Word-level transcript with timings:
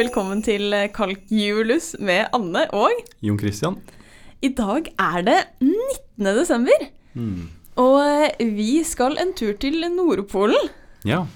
velkommen 0.00 0.40
til 0.40 0.72
Kalkjulus 0.96 1.92
med 2.00 2.30
Anne 2.36 2.62
og 2.76 2.94
Jon 3.24 3.36
Christian. 3.40 3.74
I 4.40 4.48
dag 4.56 4.86
er 4.96 5.24
det 5.26 5.38
19. 5.60 6.30
desember, 6.38 6.86
Mm. 7.12 7.48
og 7.76 8.30
vi 8.38 8.84
skal 8.84 9.18
en 9.18 9.34
tur 9.34 9.52
til 9.58 9.82
Nordpolen. 9.90 10.70
Ja. 11.04 11.26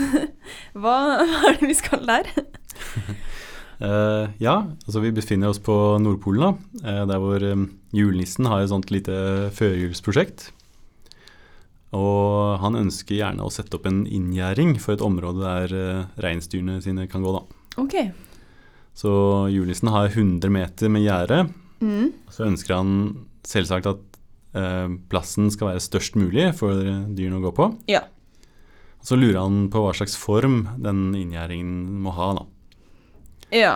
Hva, 0.80 0.94
er 1.26 1.58
det 1.58 1.68
vi 1.68 1.74
skal 1.74 2.06
der? 2.06 2.30
uh, 3.82 4.30
ja, 4.46 4.56
altså 4.86 5.00
vi 5.02 5.10
befinner 5.10 5.50
oss 5.50 5.58
på 5.58 5.98
Nordpolen, 6.00 6.40
da. 6.40 6.80
eh, 6.86 7.04
der 7.10 7.18
hvor 7.18 7.42
eh, 7.42 7.66
julenissen 7.92 8.46
har 8.46 8.62
et 8.62 8.70
sånt 8.72 8.90
lite 8.90 9.50
førjulsprosjekt. 9.52 10.52
Og 11.92 12.60
han 12.62 12.78
ønsker 12.78 13.18
gjerne 13.18 13.42
å 13.44 13.50
sette 13.50 13.76
opp 13.76 13.86
en 13.90 14.06
inngjerding 14.06 14.78
for 14.78 14.94
et 14.94 15.02
område 15.02 15.42
der 15.42 15.74
uh, 15.74 16.04
reinsdyrene 16.22 16.80
sine 16.80 17.08
kan 17.10 17.26
gå, 17.26 17.34
da. 17.34 17.42
Ok. 17.80 17.96
Så 19.00 19.12
julenissen 19.52 19.90
har 19.92 20.10
100 20.10 20.52
meter 20.52 20.92
med 20.92 21.06
gjerde. 21.06 21.44
Mm. 21.80 22.10
Så 22.28 22.44
ønsker 22.48 22.76
han 22.76 22.94
selvsagt 23.46 23.88
at 23.88 24.18
eh, 24.58 24.88
plassen 25.12 25.48
skal 25.52 25.72
være 25.72 25.84
størst 25.84 26.18
mulig 26.20 26.50
for 26.58 26.76
dyrene 26.76 27.40
å 27.40 27.44
gå 27.48 27.54
på. 27.56 27.70
Ja. 27.90 28.04
Så 29.02 29.16
lurer 29.16 29.40
han 29.40 29.70
på 29.72 29.80
hva 29.80 29.94
slags 29.96 30.18
form 30.20 30.66
den 30.82 31.08
inngjerdingen 31.16 32.02
må 32.04 32.12
ha, 32.16 32.34
da. 32.36 32.44
Ja. 33.50 33.72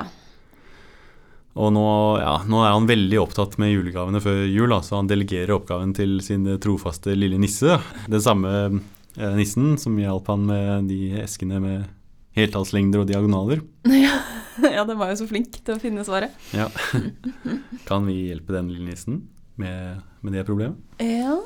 Og 1.54 1.70
nå, 1.74 1.86
ja, 2.18 2.34
nå 2.50 2.60
er 2.64 2.74
han 2.74 2.88
veldig 2.90 3.20
opptatt 3.23 3.56
med 3.62 3.73
julegavene 3.73 4.20
før 4.23 4.42
jul, 4.42 4.68
da, 4.74 4.80
så 4.82 4.98
han 4.98 5.10
delegerer 5.10 5.54
oppgaven 5.54 5.95
til 5.96 6.18
sin 6.24 6.46
trofaste 6.62 7.14
lille 7.16 7.38
nisse. 7.40 7.79
Den 8.10 8.23
samme 8.23 8.54
eh, 8.66 9.34
nissen 9.38 9.79
som 9.80 9.96
hjalp 9.98 10.29
han 10.32 10.48
med 10.51 10.90
de 10.90 11.14
eskene 11.23 11.62
med 11.62 11.92
heltallslengder 12.35 13.04
og 13.04 13.09
diagonaler. 13.10 13.63
ja, 13.95 14.85
den 14.85 14.99
var 14.99 15.13
jo 15.13 15.21
så 15.23 15.29
flink 15.30 15.59
til 15.60 15.77
å 15.77 15.82
finne 15.82 16.04
svaret. 16.07 16.35
Ja. 16.54 16.68
kan 17.88 18.07
vi 18.09 18.29
hjelpe 18.30 18.57
den 18.57 18.71
lille 18.73 18.91
nissen 18.93 19.23
med, 19.60 20.02
med 20.24 20.37
det 20.37 20.46
problemet? 20.49 20.80
Ja 21.02 21.37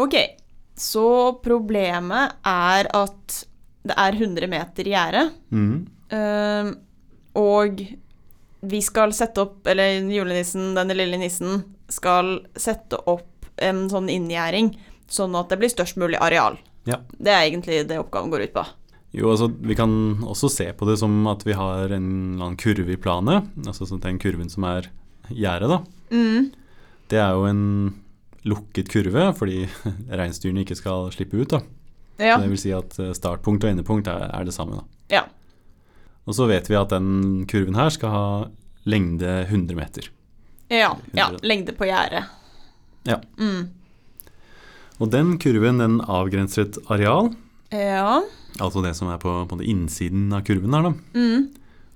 Ok, 0.00 0.14
så 0.78 1.06
problemet 1.42 2.36
er 2.46 2.88
at 2.96 3.40
det 3.82 3.96
er 3.96 4.16
100 4.16 4.48
meter 4.50 4.88
gjerde, 4.88 5.30
Mm. 5.50 5.86
Ehm, 6.10 6.70
og 7.38 7.80
vi 8.60 8.80
skal 8.82 9.12
sette 9.14 9.40
opp, 9.44 9.66
eller 9.70 10.00
julenissen, 10.10 10.74
denne 10.74 10.96
lille 10.96 11.18
nissen, 11.20 11.62
skal 11.88 12.40
sette 12.58 12.98
opp 13.08 13.46
en 13.56 13.84
sånn 13.90 14.10
inngjerding, 14.10 14.72
sånn 15.10 15.36
at 15.38 15.48
det 15.52 15.60
blir 15.60 15.72
størst 15.72 16.00
mulig 16.00 16.18
areal. 16.20 16.58
Ja. 16.88 16.98
Det 17.12 17.30
er 17.30 17.46
egentlig 17.46 17.84
det 17.88 18.00
oppgaven 18.00 18.32
går 18.32 18.48
ut 18.48 18.54
på. 18.56 18.66
Jo, 19.16 19.30
altså 19.32 19.48
Vi 19.66 19.74
kan 19.74 19.90
også 20.22 20.48
se 20.52 20.68
på 20.76 20.86
det 20.86 20.98
som 21.00 21.26
at 21.26 21.42
vi 21.46 21.56
har 21.58 21.90
en 21.90 22.34
eller 22.36 22.44
annen 22.44 22.56
kurve 22.60 22.92
i 22.94 23.00
planet. 23.00 23.48
Altså 23.66 23.86
så 23.88 23.98
den 23.98 24.20
kurven 24.22 24.50
som 24.52 24.64
er 24.68 24.86
gjerdet, 25.30 25.70
da. 25.70 25.80
Mm. 26.14 26.52
Det 27.10 27.18
er 27.18 27.34
jo 27.34 27.44
en 27.50 27.64
lukket 28.46 28.88
kurve 28.88 29.26
fordi 29.36 29.64
reinsdyrene 30.20 30.62
ikke 30.64 30.78
skal 30.78 31.10
slippe 31.14 31.42
ut. 31.42 31.50
da. 31.56 31.60
Ja. 32.20 32.36
Så 32.36 32.44
det 32.44 32.52
vil 32.52 32.62
si 32.62 32.72
at 32.76 32.96
eh, 33.02 33.12
startpunkt 33.16 33.64
og 33.64 33.72
endepunkt 33.72 34.08
er, 34.12 34.28
er 34.30 34.46
det 34.46 34.54
samme. 34.54 34.80
da. 34.80 34.86
ja. 35.18 35.26
Og 36.28 36.36
så 36.36 36.46
vet 36.46 36.68
vi 36.70 36.76
at 36.78 36.92
den 36.92 37.46
kurven 37.50 37.74
her 37.74 37.88
skal 37.90 38.10
ha 38.12 38.24
lengde 38.86 39.26
100 39.48 39.74
meter. 39.74 40.10
Ja. 40.70 40.92
ja. 41.16 41.30
Lengde 41.42 41.72
på 41.74 41.88
gjerdet. 41.88 42.28
Ja. 43.08 43.16
Mm. 43.40 43.70
Og 45.00 45.10
den 45.10 45.32
kurven 45.42 45.80
den 45.80 45.96
avgrenser 46.04 46.68
et 46.68 46.78
areal, 46.92 47.32
Ja. 47.72 48.20
Altså 48.58 48.82
det 48.84 48.94
som 48.98 49.10
er 49.12 49.20
på, 49.22 49.32
på 49.48 49.60
innsiden 49.62 50.30
av 50.34 50.44
kurven 50.46 50.74
her. 50.74 50.90
da. 50.90 50.94
Mm. 51.14 51.48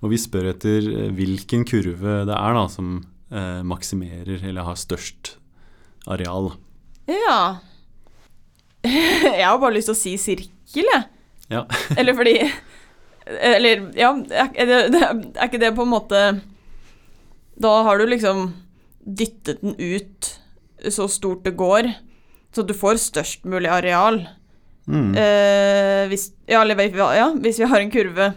Og 0.05 0.13
vi 0.13 0.21
spør 0.21 0.51
etter 0.53 0.85
eh, 0.93 1.11
hvilken 1.17 1.65
kurve 1.69 2.21
det 2.29 2.37
er 2.37 2.57
da 2.59 2.65
som 2.73 2.99
eh, 3.33 3.63
maksimerer 3.67 4.45
eller 4.45 4.67
har 4.69 4.79
størst 4.79 5.37
areal. 6.11 6.53
Ja. 7.09 7.39
Jeg 8.85 9.45
har 9.47 9.59
bare 9.61 9.77
lyst 9.79 9.89
til 9.91 9.97
å 9.97 10.03
si 10.03 10.15
sirkel, 10.21 10.85
jeg. 10.85 11.05
Ja. 11.53 11.63
Eller 12.01 12.17
fordi 12.17 12.35
Eller, 13.25 13.83
ja, 13.97 14.11
er, 14.33 14.71
det, 14.93 15.01
er 15.01 15.45
ikke 15.45 15.61
det 15.61 15.71
på 15.77 15.85
en 15.85 15.91
måte 15.93 16.21
Da 17.61 17.73
har 17.85 18.01
du 18.01 18.07
liksom 18.09 18.47
dyttet 19.05 19.61
den 19.61 19.77
ut 19.77 20.31
så 20.93 21.07
stort 21.09 21.45
det 21.45 21.55
går, 21.57 21.91
så 22.53 22.65
du 22.65 22.75
får 22.77 22.99
størst 23.01 23.47
mulig 23.49 23.71
areal. 23.73 24.19
Mm. 24.87 25.15
Eh, 25.17 26.05
hvis, 26.11 26.29
ja, 26.51 26.61
ja, 26.65 27.29
hvis 27.41 27.59
vi 27.63 27.69
har 27.71 27.81
en 27.81 27.91
kurve 27.93 28.35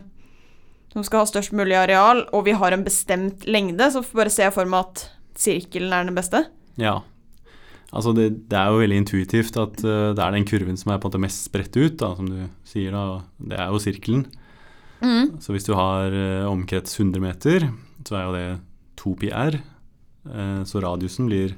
som 0.93 1.03
skal 1.03 1.19
ha 1.21 1.27
størst 1.29 1.51
mulig 1.53 1.75
areal, 1.77 2.23
og 2.33 2.45
vi 2.47 2.55
har 2.57 2.73
en 2.73 2.85
bestemt 2.85 3.43
lengde, 3.45 3.89
så 3.91 4.01
bare 4.15 4.31
ser 4.33 4.47
jeg 4.47 4.55
for 4.55 4.65
meg 4.65 4.87
at 4.87 5.03
sirkelen 5.37 5.93
er 5.93 6.07
den 6.07 6.15
beste. 6.17 6.45
Ja. 6.79 7.01
Altså 7.93 8.11
det, 8.15 8.49
det 8.49 8.57
er 8.57 8.71
jo 8.71 8.81
veldig 8.81 8.97
intuitivt 9.03 9.57
at 9.61 9.83
uh, 9.85 10.13
det 10.17 10.23
er 10.23 10.33
den 10.35 10.47
kurven 10.47 10.79
som 10.79 10.91
er 10.91 10.97
på 10.99 11.07
en 11.07 11.11
måte 11.13 11.21
mest 11.23 11.45
spredt 11.47 11.77
ut, 11.77 11.99
da, 12.01 12.13
som 12.17 12.27
du 12.31 12.39
sier. 12.67 12.91
da, 12.95 13.21
Det 13.37 13.59
er 13.59 13.69
jo 13.71 13.79
sirkelen. 13.83 14.25
Så 15.43 15.53
hvis 15.53 15.67
du 15.67 15.75
har 15.77 16.09
uh, 16.11 16.49
omkrets 16.49 16.97
100 16.97 17.21
meter, 17.21 17.67
så 18.07 18.17
er 18.17 18.25
jo 18.25 18.33
det 18.33 18.47
2 19.03 19.13
pi 19.21 19.29
r. 19.31 19.59
Uh, 20.25 20.63
så 20.67 20.81
radiusen 20.83 21.29
blir 21.29 21.53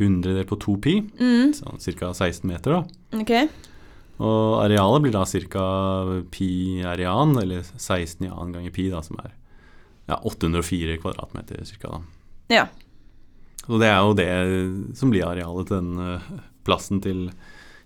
100 0.00 0.34
delt 0.34 0.50
på 0.50 0.58
2 0.60 0.74
pi, 0.82 0.96
Mm. 1.20 1.54
sånn 1.56 1.78
ca. 1.96 2.10
16 2.12 2.44
meter. 2.50 2.72
da. 2.80 3.20
Ok. 3.22 3.32
Og 4.16 4.62
arealet 4.64 5.02
blir 5.04 5.12
da 5.12 5.24
ca. 5.28 5.64
pi 6.32 6.48
arean, 6.88 7.34
eller 7.40 7.62
16 7.76 8.24
i 8.24 8.30
annen 8.30 8.54
ganger 8.56 8.72
pi, 8.72 8.86
da, 8.92 9.02
som 9.04 9.18
er 9.20 9.34
ja, 10.08 10.16
804 10.22 10.96
kvadratmeter 11.02 11.64
ca. 11.82 12.00
Ja. 12.48 12.66
Og 13.66 13.80
det 13.82 13.88
er 13.90 13.98
jo 14.06 14.14
det 14.16 14.96
som 14.96 15.10
blir 15.12 15.26
arealet 15.26 15.66
til 15.68 15.80
den 15.82 15.98
eh, 16.14 16.28
plassen 16.64 17.00
til 17.04 17.26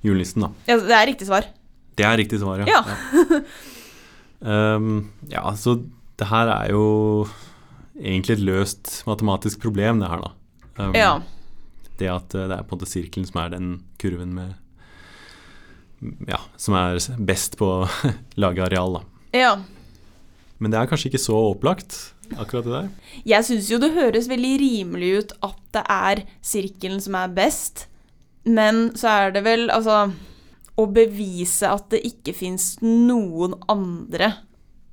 julenissen, 0.04 0.44
da. 0.46 0.52
ja. 0.70 0.76
Det 0.78 0.96
er 0.96 1.06
riktig 1.10 1.26
svar. 1.30 1.48
Det 1.98 2.06
er 2.06 2.16
riktig 2.20 2.38
svar, 2.40 2.62
Ja. 2.68 2.80
ja. 2.80 3.40
um, 4.76 5.10
ja, 5.28 5.42
så 5.58 5.74
det 6.20 6.28
her 6.30 6.48
er 6.52 6.70
jo 6.72 6.84
egentlig 8.00 8.38
et 8.38 8.44
løst 8.46 8.92
matematisk 9.08 9.60
problem, 9.64 10.00
det 10.00 10.08
her, 10.12 10.22
da. 10.24 10.32
Um, 10.84 10.94
Ja. 10.96 11.12
Det 12.00 12.08
at 12.08 12.32
eh, 12.34 12.46
det 12.48 12.56
er 12.56 12.64
på 12.64 12.72
en 12.76 12.78
måte 12.80 12.88
sirkelen 12.88 13.26
som 13.28 13.42
er 13.42 13.50
den 13.52 13.66
kurven 14.00 14.30
med 14.32 14.54
Ja, 16.28 16.38
som 16.56 16.74
er 16.78 16.96
best 17.18 17.58
på 17.60 17.66
å 17.82 17.88
lage 18.42 18.64
areal, 18.64 18.98
da. 19.00 19.02
Ja. 19.36 19.52
Men 20.60 20.72
det 20.72 20.80
er 20.80 20.88
kanskje 20.90 21.10
ikke 21.10 21.20
så 21.22 21.36
opplagt, 21.50 21.96
akkurat 22.36 22.64
det 22.66 22.72
der. 22.74 22.88
Jeg 23.28 23.46
syns 23.48 23.68
jo 23.72 23.78
det 23.82 23.92
høres 23.96 24.28
veldig 24.30 24.52
rimelig 24.60 25.10
ut 25.18 25.32
at 25.46 25.58
det 25.76 25.84
er 25.90 26.22
sirkelen 26.44 27.00
som 27.04 27.16
er 27.20 27.32
best, 27.36 27.86
men 28.48 28.90
så 28.96 29.08
er 29.26 29.34
det 29.36 29.42
vel 29.44 29.66
altså 29.70 30.10
Å 30.80 30.84
bevise 30.88 31.68
at 31.68 31.90
det 31.92 31.98
ikke 32.08 32.32
fins 32.32 32.70
noen 32.80 33.52
andre 33.68 34.30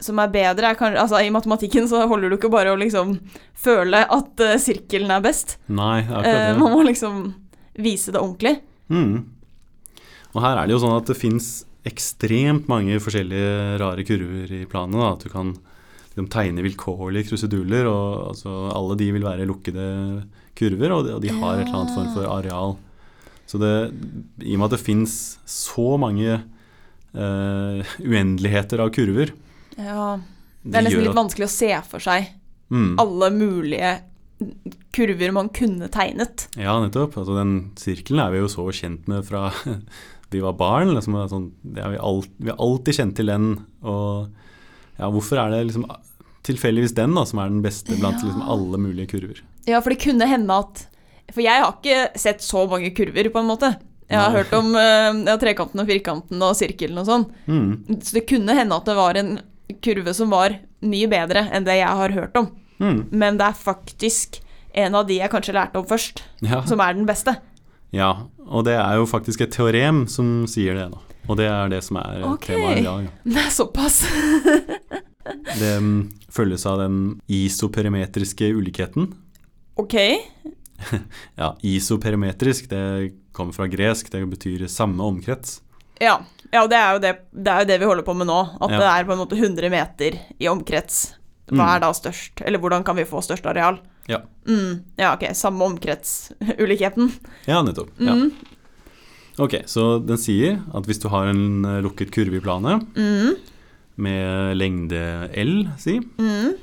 som 0.03 0.19
er 0.19 0.27
bedre 0.33 0.67
er 0.73 0.75
kanskje 0.77 0.99
altså 0.99 1.21
I 1.23 1.29
matematikken 1.31 1.87
så 1.89 2.01
holder 2.11 2.29
du 2.29 2.35
ikke 2.35 2.51
bare 2.53 2.73
å 2.75 2.77
liksom 2.77 3.15
føle 3.57 4.01
at 4.13 4.43
eh, 4.43 4.57
sirkelen 4.61 5.09
er 5.15 5.23
best. 5.23 5.55
Nei, 5.71 6.01
er 6.03 6.11
Eh, 6.11 6.17
akkurat 6.19 6.43
det. 6.51 6.59
man 6.59 6.75
må 6.75 6.83
liksom 6.85 7.21
vise 7.81 8.11
det 8.13 8.19
ordentlig. 8.19 8.57
Mm. 8.91 9.23
Og 10.35 10.41
her 10.43 10.57
er 10.59 10.67
det 10.67 10.75
jo 10.75 10.81
sånn 10.83 10.97
at 10.97 11.07
det 11.09 11.17
fins 11.17 11.47
ekstremt 11.87 12.67
mange 12.67 12.97
forskjellige 12.99 13.77
rare 13.79 14.03
kurver 14.07 14.51
i 14.51 14.65
planen. 14.69 14.97
Da. 14.99 15.13
At 15.15 15.23
du 15.23 15.29
kan 15.31 15.53
liksom, 15.55 16.27
tegne 16.33 16.65
vilkårlige 16.65 17.29
kruseduller, 17.29 17.87
og 17.87 18.33
altså, 18.33 18.55
alle 18.75 18.97
de 18.99 19.07
vil 19.15 19.23
være 19.23 19.47
lukkede 19.47 19.87
kurver, 20.57 20.91
og 20.97 21.05
de, 21.07 21.13
og 21.15 21.23
de 21.23 21.31
har 21.31 21.61
et 21.61 21.67
eller 21.67 21.79
annet 21.79 21.95
form 21.95 22.11
for 22.17 22.27
areal. 22.33 22.75
Så 23.47 23.61
det, 23.61 23.73
i 24.43 24.57
og 24.57 24.59
med 24.59 24.67
at 24.67 24.75
det 24.75 24.83
fins 24.83 25.13
så 25.47 25.93
mange 26.01 26.41
uh, 27.15 27.93
uendeligheter 28.03 28.81
av 28.83 28.91
kurver 28.95 29.31
Ja. 29.77 30.17
Det 30.67 30.75
er 30.75 30.83
nesten 30.83 31.05
litt 31.05 31.15
vanskelig 31.15 31.47
å 31.47 31.53
se 31.53 31.71
for 31.87 32.03
seg 32.03 32.33
Mm. 32.67 32.97
alle 32.99 33.29
mulige 33.31 33.89
kurver 34.91 35.31
man 35.31 35.47
kunne 35.55 35.87
tegnet. 35.87 36.49
Ja, 36.59 36.73
nettopp. 36.83 37.13
Altså, 37.15 37.37
den 37.37 37.53
sirkelen 37.79 38.19
er 38.19 38.33
vi 38.33 38.41
jo 38.41 38.49
så 38.51 38.65
kjent 38.75 39.07
med 39.07 39.23
fra 39.23 39.45
vi 40.31 40.41
var 40.43 40.53
barn. 40.59 40.93
Liksom, 40.95 41.15
sånn, 41.31 41.47
er 41.77 41.93
vi, 41.95 41.97
alt, 42.03 42.29
vi 42.37 42.51
har 42.51 42.59
alltid 42.59 42.97
kjent 42.99 43.15
til 43.19 43.31
den. 43.31 43.47
Og 43.83 44.27
ja, 44.99 45.09
hvorfor 45.13 45.39
er 45.43 45.53
det 45.53 45.63
liksom 45.69 45.85
tilfeldigvis 46.47 46.93
den 46.95 47.13
da, 47.17 47.25
som 47.27 47.39
er 47.43 47.49
den 47.51 47.61
beste 47.65 47.95
blant 47.99 48.21
Ja. 48.21 48.27
liksom, 48.29 48.43
alle 48.47 48.77
mulige 48.79 49.07
kurver? 49.11 49.41
Ja, 49.67 49.81
for 49.83 49.91
det 49.91 49.99
kunne 50.03 50.27
hende 50.27 50.53
at 50.63 50.85
For 51.33 51.41
jeg 51.43 51.59
har 51.59 51.73
ikke 51.75 52.15
sett 52.17 52.39
så 52.39 52.61
mange 52.71 52.93
kurver, 52.95 53.27
på 53.33 53.39
en 53.41 53.49
måte. 53.49 53.73
Jeg 54.07 54.17
har 54.17 54.31
Nei. 54.31 54.37
hørt 54.39 54.53
om 54.55 54.69
eh, 54.79 55.17
ja, 55.27 55.33
trekanten 55.35 55.81
og 55.83 55.89
firkanten 55.89 56.41
og 56.41 56.53
sirkelen 56.55 57.01
og 57.01 57.05
sånn. 57.09 57.25
Mm. 57.51 57.99
Så 57.99 58.13
det 58.15 58.21
kunne 58.29 58.55
hende 58.55 58.77
at 58.79 58.85
det 58.87 58.95
var 58.95 59.19
en 59.19 59.33
kurve 59.83 60.13
som 60.15 60.29
var 60.31 60.55
mye 60.87 61.09
bedre 61.11 61.49
enn 61.51 61.65
det 61.67 61.75
jeg 61.81 61.97
har 61.99 62.15
hørt 62.15 62.37
om. 62.39 62.47
Mm. 62.79 63.01
Men 63.11 63.35
det 63.41 63.49
er 63.49 63.59
faktisk 63.59 64.39
en 64.73 64.95
av 64.95 65.07
de 65.09 65.17
jeg 65.19 65.29
kanskje 65.33 65.57
lærte 65.57 65.75
om 65.81 65.85
først, 65.89 66.23
Ja. 66.47 66.61
som 66.63 66.79
er 66.79 66.93
den 66.95 67.05
beste. 67.05 67.35
Ja, 67.97 68.11
og 68.47 68.63
det 68.67 68.75
er 68.77 68.95
jo 68.99 69.05
faktisk 69.09 69.41
et 69.43 69.51
teorem 69.55 70.05
som 70.11 70.45
sier 70.49 70.77
det. 70.77 70.87
da. 70.93 71.03
Og 71.27 71.35
det 71.39 71.47
er 71.51 71.67
det 71.73 71.81
som 71.83 71.97
er 71.99 72.21
okay. 72.23 72.55
temaet 72.55 72.79
i 72.79 72.85
dag. 72.85 73.07
ja. 73.09 73.11
Det 73.33 73.41
er 73.43 73.49
såpass. 73.51 73.97
Det 75.59 75.73
mm, 75.83 75.97
følges 76.31 76.63
av 76.69 76.79
den 76.79 76.99
isoperimetriske 77.27 78.51
ulikheten. 78.55 79.13
Ok. 79.75 79.95
Ja, 81.41 81.55
isoperimetrisk, 81.65 82.67
det 82.69 83.11
kommer 83.33 83.53
fra 83.55 83.65
gresk, 83.67 84.11
det 84.13 84.19
betyr 84.29 84.67
samme 84.69 85.01
omkrets. 85.03 85.55
Ja, 85.99 86.19
ja 86.53 86.61
det, 86.69 86.77
er 86.77 86.91
jo 86.93 86.99
det, 87.01 87.13
det 87.33 87.49
er 87.53 87.63
jo 87.63 87.69
det 87.71 87.77
vi 87.81 87.87
holder 87.89 88.05
på 88.05 88.13
med 88.13 88.29
nå. 88.29 88.37
At 88.61 88.75
Ja. 88.75 88.77
det 88.83 88.89
er 88.91 89.07
på 89.09 89.15
en 89.15 89.21
måte 89.23 89.39
100 89.39 89.71
meter 89.73 90.19
i 90.37 90.47
omkrets. 90.51 91.15
Hva 91.49 91.57
Mm. 91.63 91.69
er 91.73 91.79
da 91.81 91.89
størst? 91.97 92.41
Eller 92.45 92.59
hvordan 92.61 92.83
kan 92.85 92.95
vi 92.95 93.05
få 93.09 93.23
størst 93.25 93.45
areal? 93.49 93.79
Ja. 94.07 94.21
Mm, 94.47 94.79
ja, 94.97 95.13
ok. 95.17 95.25
Samme 95.35 95.65
omkretsulikheten. 95.67 97.11
Ja, 97.51 97.61
nettopp. 97.63 97.89
Ja. 97.99 98.13
Mm, 98.15 98.31
Ok, 99.37 99.53
så 99.69 99.99
den 100.01 100.17
sier 100.17 100.55
at 100.73 100.87
hvis 100.89 100.97
du 101.03 101.11
har 101.13 101.27
en 101.29 101.61
eh, 101.67 101.75
lukket 101.85 102.09
kurve 102.15 102.39
i 102.39 102.41
planet 102.41 102.81
mm, 102.97 103.35
med 104.01 104.55
lengde 104.57 105.01
L, 105.37 105.51
si, 105.77 105.99
mm. 106.01 106.55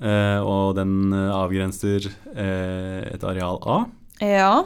eh, 0.00 0.38
og 0.40 0.78
den 0.78 1.12
eh, 1.12 1.28
avgrenser 1.36 2.06
eh, 2.32 3.02
et 3.12 3.26
areal 3.28 3.60
A, 3.68 3.76
Ja. 4.24 4.62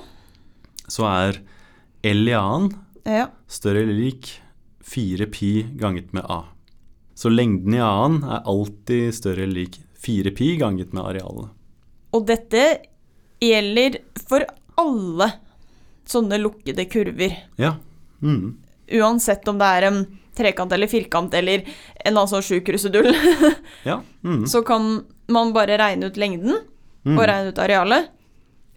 så 0.86 1.08
er 1.10 1.40
L 2.06 2.22
i 2.30 2.36
annen 2.38 2.70
Ja. 3.02 3.26
større 3.50 3.82
eller 3.82 3.98
lik 3.98 4.30
4pi 4.86 5.74
ganget 5.82 6.12
med 6.14 6.22
A. 6.30 6.44
Så 7.18 7.34
lengden 7.34 7.74
i 7.74 7.82
A-en 7.82 8.20
er 8.22 8.46
alltid 8.46 9.10
større 9.14 9.42
eller 9.42 9.64
lik 9.64 9.80
4pi 10.06 10.54
ganget 10.62 10.94
med 10.94 11.02
arealet. 11.02 11.50
Og 12.14 12.26
dette 12.28 12.64
gjelder 13.42 13.98
for 14.28 14.44
alle 14.80 15.30
sånne 16.08 16.38
lukkede 16.40 16.84
kurver. 16.90 17.34
Ja. 17.60 17.74
Mm. 18.22 18.54
Uansett 19.00 19.48
om 19.48 19.58
det 19.60 19.70
er 19.78 19.86
en 19.88 19.98
trekant 20.36 20.72
eller 20.74 20.90
firkant 20.90 21.34
eller 21.38 21.62
en 21.62 21.72
eller 22.04 22.20
annen 22.20 22.30
sånn 22.30 22.42
sjuk 22.44 22.64
krusedull, 22.66 23.10
Ja. 23.90 24.00
Mm. 24.26 24.44
så 24.50 24.62
kan 24.66 25.04
man 25.30 25.52
bare 25.56 25.78
regne 25.80 26.10
ut 26.10 26.16
lengden 26.20 26.60
Mm. 27.04 27.18
og 27.20 27.26
regne 27.28 27.50
ut 27.52 27.58
arealet. 27.60 28.06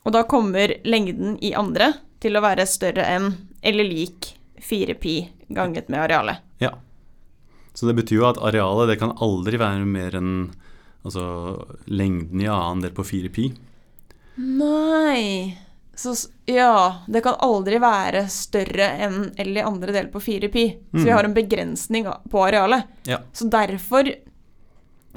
Og 0.03 0.11
da 0.11 0.25
kommer 0.27 0.73
lengden 0.83 1.37
i 1.39 1.53
andre 1.55 1.93
til 2.19 2.35
å 2.35 2.41
være 2.43 2.65
større 2.67 3.05
enn 3.07 3.29
eller 3.63 3.87
lik 3.87 4.33
4pi 4.59 5.13
ganget 5.55 5.87
med 5.87 6.01
arealet. 6.03 6.41
Ja. 6.59 6.73
Så 7.73 7.87
det 7.87 7.95
betyr 8.01 8.19
jo 8.19 8.25
at 8.27 8.41
arealet 8.43 8.89
det 8.91 8.97
kan 8.99 9.13
aldri 9.23 9.55
være 9.61 9.85
mer 9.87 10.17
enn 10.19 10.33
altså, 11.07 11.23
lengden 11.87 12.43
i 12.43 12.49
annen 12.51 12.83
del 12.85 12.93
på 12.97 13.05
4pi. 13.07 13.47
Nei 14.37 15.57
Så 15.97 16.13
ja, 16.45 17.01
det 17.09 17.23
kan 17.25 17.39
aldri 17.41 17.79
være 17.81 18.27
større 18.29 18.85
enn 19.01 19.31
L 19.41 19.55
i 19.57 19.63
andre 19.65 19.95
del 19.95 20.11
på 20.13 20.19
4pi. 20.21 20.65
Så 20.93 21.01
vi 21.01 21.09
Mm. 21.09 21.15
har 21.15 21.23
en 21.25 21.33
begrensning 21.33 22.05
på 22.29 22.43
arealet. 22.45 22.83
Ja. 23.09 23.17
Så 23.33 23.49
derfor 23.49 24.05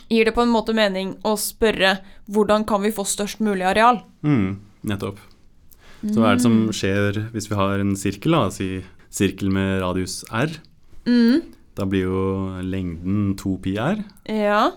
gir 0.08 0.24
det 0.24 0.32
på 0.34 0.40
en 0.42 0.48
måte 0.48 0.72
mening 0.74 1.12
å 1.22 1.34
spørre 1.36 1.98
hvordan 2.30 2.64
kan 2.66 2.80
vi 2.82 2.90
få 2.96 3.04
størst 3.04 3.40
mulig 3.44 3.62
areal? 3.68 4.00
Mm. 4.24 4.56
Nettopp. 4.88 5.18
Så 6.02 6.16
hva 6.16 6.30
er 6.32 6.36
det 6.36 6.42
som 6.46 6.68
skjer 6.72 7.30
hvis 7.30 7.50
vi 7.50 7.54
har 7.60 7.78
en 7.78 7.94
sirkel, 7.94 8.32
da, 8.32 8.48
si 8.50 8.82
sirkel 9.10 9.50
med 9.52 9.82
radius 9.82 10.24
r? 10.32 10.48
Mm. 11.04 11.42
Da 11.76 11.84
blir 11.84 12.08
jo 12.08 12.62
lengden 12.64 13.34
2pi 13.36 13.76
r. 13.78 14.02
Ja. 14.24 14.70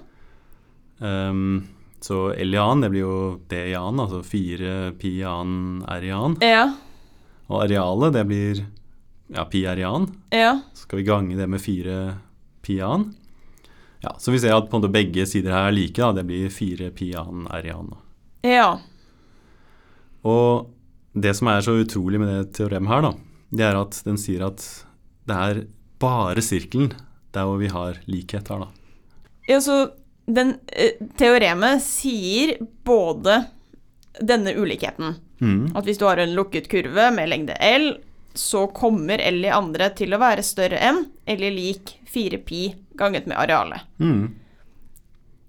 Um, 1.03 1.67
så 2.03 2.31
annen, 2.31 2.81
det 2.81 2.89
blir 2.91 3.03
jo 3.03 3.17
D 3.47 3.59
i 3.71 3.75
annen, 3.75 4.03
altså 4.03 4.21
4pi 4.27 5.11
i 5.21 5.25
annen 5.27 5.83
r 5.87 6.03
i 6.03 6.11
annen. 6.11 6.37
Ja. 6.43 6.65
Og 7.47 7.63
arealet, 7.63 8.15
det 8.15 8.23
blir 8.27 8.63
ja, 9.31 9.45
pi 9.47 9.65
r 9.67 9.79
i 9.79 9.85
annen. 9.87 10.09
Ja. 10.31 10.57
Så 10.75 10.87
skal 10.87 10.99
vi 10.99 11.07
gange 11.07 11.37
det 11.39 11.47
med 11.47 11.63
4pi 11.63 12.75
i 12.75 12.83
annen. 12.83 13.13
Ja, 14.03 14.17
så 14.19 14.33
vi 14.35 14.41
ser 14.43 14.55
at 14.57 14.67
på 14.67 14.75
en 14.75 14.83
måte 14.83 14.91
begge 14.91 15.23
sider 15.29 15.55
her 15.55 15.69
er 15.69 15.75
like, 15.75 15.95
da. 15.95 16.11
Det 16.11 16.27
blir 16.27 16.51
4pi 16.51 17.13
i 17.13 17.19
annen 17.19 17.47
r 17.47 17.67
i 17.67 17.71
annen. 17.71 18.03
Ja. 18.43 18.69
Og 20.27 20.67
det 21.15 21.35
som 21.39 21.47
er 21.51 21.63
så 21.63 21.77
utrolig 21.79 22.19
med 22.19 22.31
det 22.33 22.57
teoremet 22.59 22.91
her, 22.91 23.07
da, 23.07 23.13
det 23.53 23.67
er 23.69 23.79
at 23.79 23.99
den 24.03 24.19
sier 24.19 24.43
at 24.49 24.63
det 25.29 25.39
er 25.39 25.65
bare 26.03 26.43
sirkelen 26.43 26.91
der 27.33 27.47
hvor 27.47 27.59
vi 27.61 27.71
har 27.71 27.99
likhet 28.11 28.51
her, 28.51 28.65
da. 28.67 28.71
Ja, 29.47 29.59
så 29.63 29.85
den 30.25 30.55
eh, 30.67 30.95
teoremet 31.19 31.81
sier 31.83 32.57
både 32.87 33.43
denne 34.21 34.53
ulikheten. 34.55 35.15
Mm. 35.41 35.73
At 35.75 35.85
hvis 35.87 35.97
du 35.99 36.05
har 36.07 36.21
en 36.21 36.35
lukket 36.37 36.69
kurve 36.71 37.09
med 37.15 37.29
lengde 37.31 37.55
L, 37.59 37.89
så 38.33 38.67
kommer 38.73 39.21
L 39.21 39.43
i 39.45 39.51
andre 39.53 39.89
til 39.97 40.13
å 40.15 40.21
være 40.21 40.43
større 40.45 40.79
enn 40.81 41.03
eller 41.29 41.51
lik 41.53 41.97
4pi 42.13 42.63
ganget 42.97 43.27
med 43.29 43.37
arealet. 43.37 43.83
Mm. 43.99 44.31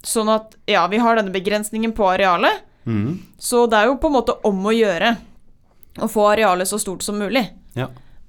Sånn 0.05 0.29
at 0.29 0.57
ja, 0.69 0.83
vi 0.93 0.99
har 1.01 1.17
denne 1.17 1.33
begrensningen 1.35 1.93
på 1.97 2.09
arealet, 2.13 2.63
Mm. 2.85 3.19
så 3.41 3.63
det 3.67 3.79
er 3.79 3.87
jo 3.89 3.95
på 3.97 4.11
en 4.11 4.13
måte 4.13 4.35
om 4.45 4.59
å 4.69 4.73
gjøre 4.77 5.15
å 6.05 6.09
få 6.13 6.27
arealet 6.35 6.69
så 6.69 6.77
stort 6.77 7.01
som 7.03 7.17
mulig. 7.17 7.47
Ja. 7.73 7.87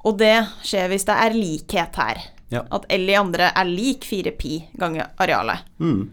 Og 0.07 0.15
det 0.21 0.45
skjer 0.63 0.87
hvis 0.93 1.03
det 1.09 1.17
er 1.25 1.35
likhet 1.35 1.97
her. 1.99 2.21
Ja. 2.53 2.61
At 2.71 2.85
L 2.89 3.09
i 3.09 3.17
andre 3.19 3.49
er 3.51 3.67
lik 3.67 4.05
4pi 4.07 4.61
ganger 4.79 5.09
arealet. 5.19 5.65
Mm. 5.83 6.05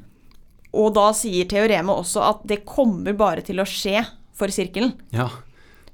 Og 0.75 0.95
da 0.97 1.11
sier 1.13 1.45
teoremet 1.51 1.99
også 2.01 2.23
at 2.25 2.47
det 2.49 2.63
kommer 2.65 3.13
bare 3.19 3.43
til 3.45 3.57
å 3.61 3.67
skje 3.69 4.05
for 4.35 4.49
sirkelen. 4.49 4.95
ja. 5.13 5.29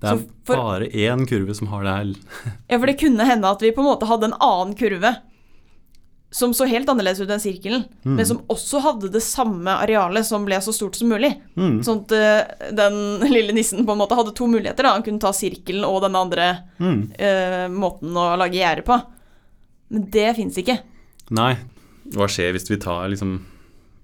Det 0.00 0.06
er 0.12 0.18
for- 0.46 0.54
bare 0.56 0.86
én 0.94 1.24
kurve 1.26 1.52
som 1.58 1.66
har 1.72 1.82
det 1.82 1.90
her. 1.92 2.52
Ja, 2.70 2.78
for 2.78 2.86
det 2.86 3.00
kunne 3.00 3.24
hende 3.26 3.48
at 3.50 3.58
vi 3.60 3.72
på 3.74 3.80
en 3.82 3.88
måte 3.90 4.06
hadde 4.06 4.28
en 4.28 4.36
annen 4.40 4.76
kurve 4.78 5.10
som 6.30 6.52
så 6.54 6.68
helt 6.68 6.86
annerledes 6.92 7.18
ut 7.20 7.30
enn 7.32 7.40
sirkelen, 7.40 7.84
Mm. 8.04 8.14
men 8.16 8.24
som 8.26 8.38
også 8.48 8.80
hadde 8.84 9.10
det 9.10 9.22
samme 9.24 9.66
arealet 9.74 10.24
som 10.24 10.44
ble 10.44 10.54
så 10.60 10.72
stort 10.72 10.94
som 10.94 11.08
mulig. 11.08 11.32
Mm. 11.56 11.80
Sånn 11.82 12.04
at 12.04 12.12
eh, 12.12 12.70
den 12.76 13.18
lille 13.34 13.52
nissen 13.52 13.84
på 13.84 13.90
en 13.90 13.98
måte 13.98 14.14
hadde 14.14 14.34
to 14.36 14.46
muligheter. 14.46 14.84
da. 14.84 14.92
Han 14.92 15.02
kunne 15.02 15.18
ta 15.18 15.32
sirkelen 15.32 15.84
og 15.84 16.02
den 16.02 16.14
andre 16.14 16.62
Mm. 16.78 17.10
uh, 17.18 17.66
måten 17.68 18.12
å 18.14 18.36
lage 18.38 18.54
gjerde 18.54 18.84
på. 18.84 19.02
Men 19.90 20.04
det 20.10 20.36
fins 20.36 20.54
ikke. 20.62 20.78
Nei. 21.30 21.56
Hva 22.12 22.28
skjer 22.28 22.52
hvis 22.54 22.68
vi 22.70 22.76
tar 22.76 23.08
liksom 23.08 23.40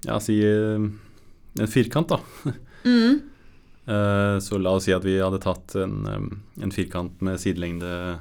Ja, 0.07 0.19
si 0.21 0.39
eh, 0.45 0.85
en 1.61 1.71
firkant, 1.71 2.09
da. 2.15 2.21
Mm. 2.85 3.15
Eh, 3.89 4.39
Så 4.45 4.59
la 4.61 4.75
oss 4.77 4.85
si 4.85 4.93
at 4.93 5.05
vi 5.07 5.15
hadde 5.17 5.39
tatt 5.41 5.73
en, 5.81 6.03
en 6.61 6.73
firkant 6.75 7.23
med 7.25 7.39
sidelengde 7.41 8.19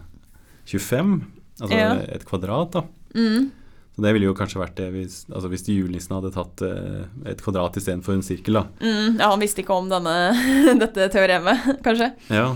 25, 0.72 1.18
altså 1.60 1.76
Ja. 1.78 1.90
et 2.08 2.24
kvadrat, 2.28 2.72
da. 2.72 2.86
Mm. 3.16 3.50
Så 3.94 4.02
det 4.02 4.14
ville 4.16 4.26
jo 4.30 4.34
kanskje 4.34 4.62
vært 4.62 4.78
det 4.80 4.88
hvis, 4.96 5.18
altså 5.30 5.50
hvis 5.52 5.68
julenissen 5.68 6.16
hadde 6.16 6.32
tatt 6.34 6.64
eh, 6.66 7.04
et 7.30 7.44
kvadrat 7.44 7.76
istedenfor 7.78 8.16
en 8.16 8.24
sirkel, 8.26 8.56
da. 8.58 8.64
Mm. 8.82 9.20
Ja, 9.20 9.28
han 9.34 9.44
visste 9.44 9.62
ikke 9.66 9.76
om 9.76 9.92
denne, 9.92 10.16
dette 10.84 11.10
teoremet, 11.14 11.68
kanskje. 11.86 12.14
Ja. 12.32 12.48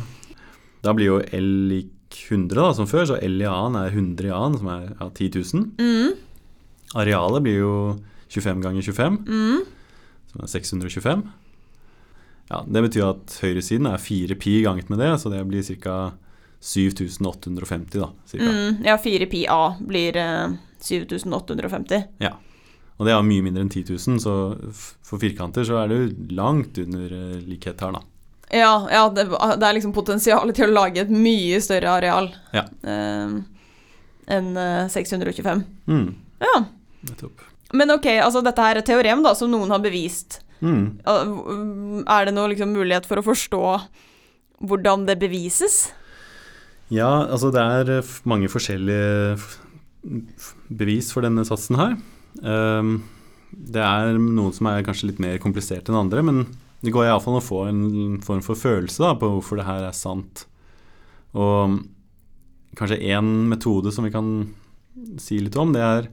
Da 0.87 0.93
blir 0.95 1.11
jo 1.11 1.19
L 1.35 1.51
lik 1.73 1.93
100 2.31 2.55
da, 2.55 2.71
som 2.73 2.87
før, 2.87 3.03
så 3.11 3.19
L 3.19 3.41
i 3.43 3.49
annen 3.51 3.81
er 3.83 3.91
100 3.91 4.29
i 4.31 4.33
annen, 4.33 4.57
som 4.63 4.71
er 4.71 4.87
ja, 4.95 5.09
10 5.11 5.43
000. 5.43 5.67
Mm. 5.75 6.15
Arealet 7.03 7.43
blir 7.43 7.59
jo 7.59 7.73
25 8.29 8.61
ganger 8.63 8.81
25, 8.81 9.17
Mm. 9.27 9.65
som 10.31 10.41
er 10.43 10.47
625. 10.47 11.23
Ja, 12.49 12.61
Det 12.63 12.83
betyr 12.83 13.09
at 13.09 13.39
høyresiden 13.41 13.87
er 13.91 13.97
4 13.97 14.35
pi 14.39 14.61
ganget 14.63 14.89
med 14.89 14.99
det, 14.99 15.13
så 15.19 15.29
det 15.29 15.45
blir 15.47 15.63
ca. 15.81 16.13
7850, 16.61 17.99
da. 17.99 18.09
Cirka. 18.25 18.43
Mm. 18.49 18.83
Ja, 18.85 18.97
4pi 18.97 19.45
A 19.49 19.75
blir 19.79 20.15
eh, 20.17 20.49
7850. 20.81 22.03
Og 22.97 23.05
det 23.05 23.13
er 23.13 23.21
mye 23.21 23.43
mindre 23.45 23.61
enn 23.61 23.69
10 23.69 23.83
000, 23.93 24.17
så 24.23 24.31
for 25.05 25.19
firkanter 25.21 25.61
så 25.67 25.77
er 25.83 25.91
det 25.91 25.97
jo 25.99 26.35
langt 26.39 26.79
under 26.81 27.11
eh, 27.13 27.35
likhet 27.45 27.79
her, 27.83 27.91
da. 27.93 28.01
Ja, 28.49 28.71
ja 28.89 29.03
det, 29.13 29.27
det 29.29 29.67
er 29.67 29.75
liksom 29.77 29.93
potensial 29.93 30.49
til 30.55 30.69
å 30.71 30.73
lage 30.79 31.03
et 31.03 31.11
mye 31.13 31.59
større 31.61 31.91
areal 31.99 32.31
Ja. 32.55 32.63
eh, 32.81 33.35
enn 34.33 34.49
eh, 34.57 34.87
625. 34.89 35.61
Mm, 35.87 36.07
Ja. 36.41 36.55
nettopp. 37.05 37.43
Men 37.75 37.91
ok, 37.97 38.07
altså 38.23 38.43
dette 38.45 38.63
her 38.63 38.77
er 38.77 38.81
et 38.81 38.87
teorem 38.87 39.23
da, 39.25 39.33
som 39.35 39.51
noen 39.51 39.71
har 39.73 39.81
bevist. 39.83 40.39
Mm. 40.63 40.99
Er 41.05 42.27
det 42.27 42.33
noen 42.33 42.53
liksom 42.53 42.73
mulighet 42.73 43.07
for 43.09 43.19
å 43.19 43.25
forstå 43.25 43.63
hvordan 44.67 45.05
det 45.09 45.19
bevises? 45.21 45.87
Ja, 46.93 47.27
altså 47.27 47.51
det 47.53 47.61
er 47.61 47.91
eh, 47.99 48.13
mange 48.29 48.49
forskjellige 48.49 49.35
bevis 50.71 51.11
for 51.11 51.25
denne 51.25 51.43
satsen 51.47 51.77
her. 51.79 51.97
Ehm, 52.47 53.01
det 53.51 53.83
er 53.83 54.15
noen 54.15 54.55
som 54.55 54.69
er 54.71 54.85
kanskje 54.87 55.11
litt 55.11 55.21
mer 55.23 55.37
komplisert 55.43 55.89
enn 55.89 55.99
andre, 55.99 56.23
men 56.23 56.45
det 56.85 56.93
går 56.95 57.07
iallfall 57.07 57.35
an 57.35 57.41
å 57.41 57.45
få 57.45 57.61
en 57.67 57.83
form 58.23 58.43
for 58.45 58.59
følelse 58.59 59.03
da, 59.03 59.15
på 59.19 59.29
hvorfor 59.33 59.59
det 59.59 59.67
her 59.67 59.87
er 59.87 59.97
sant. 59.97 60.45
Og 61.35 61.81
kanskje 62.77 63.01
én 63.09 63.33
metode 63.51 63.91
som 63.93 64.05
vi 64.05 64.13
kan 64.13 64.31
si 65.21 65.41
litt 65.41 65.57
om, 65.59 65.73
det 65.75 65.83
er 65.83 66.09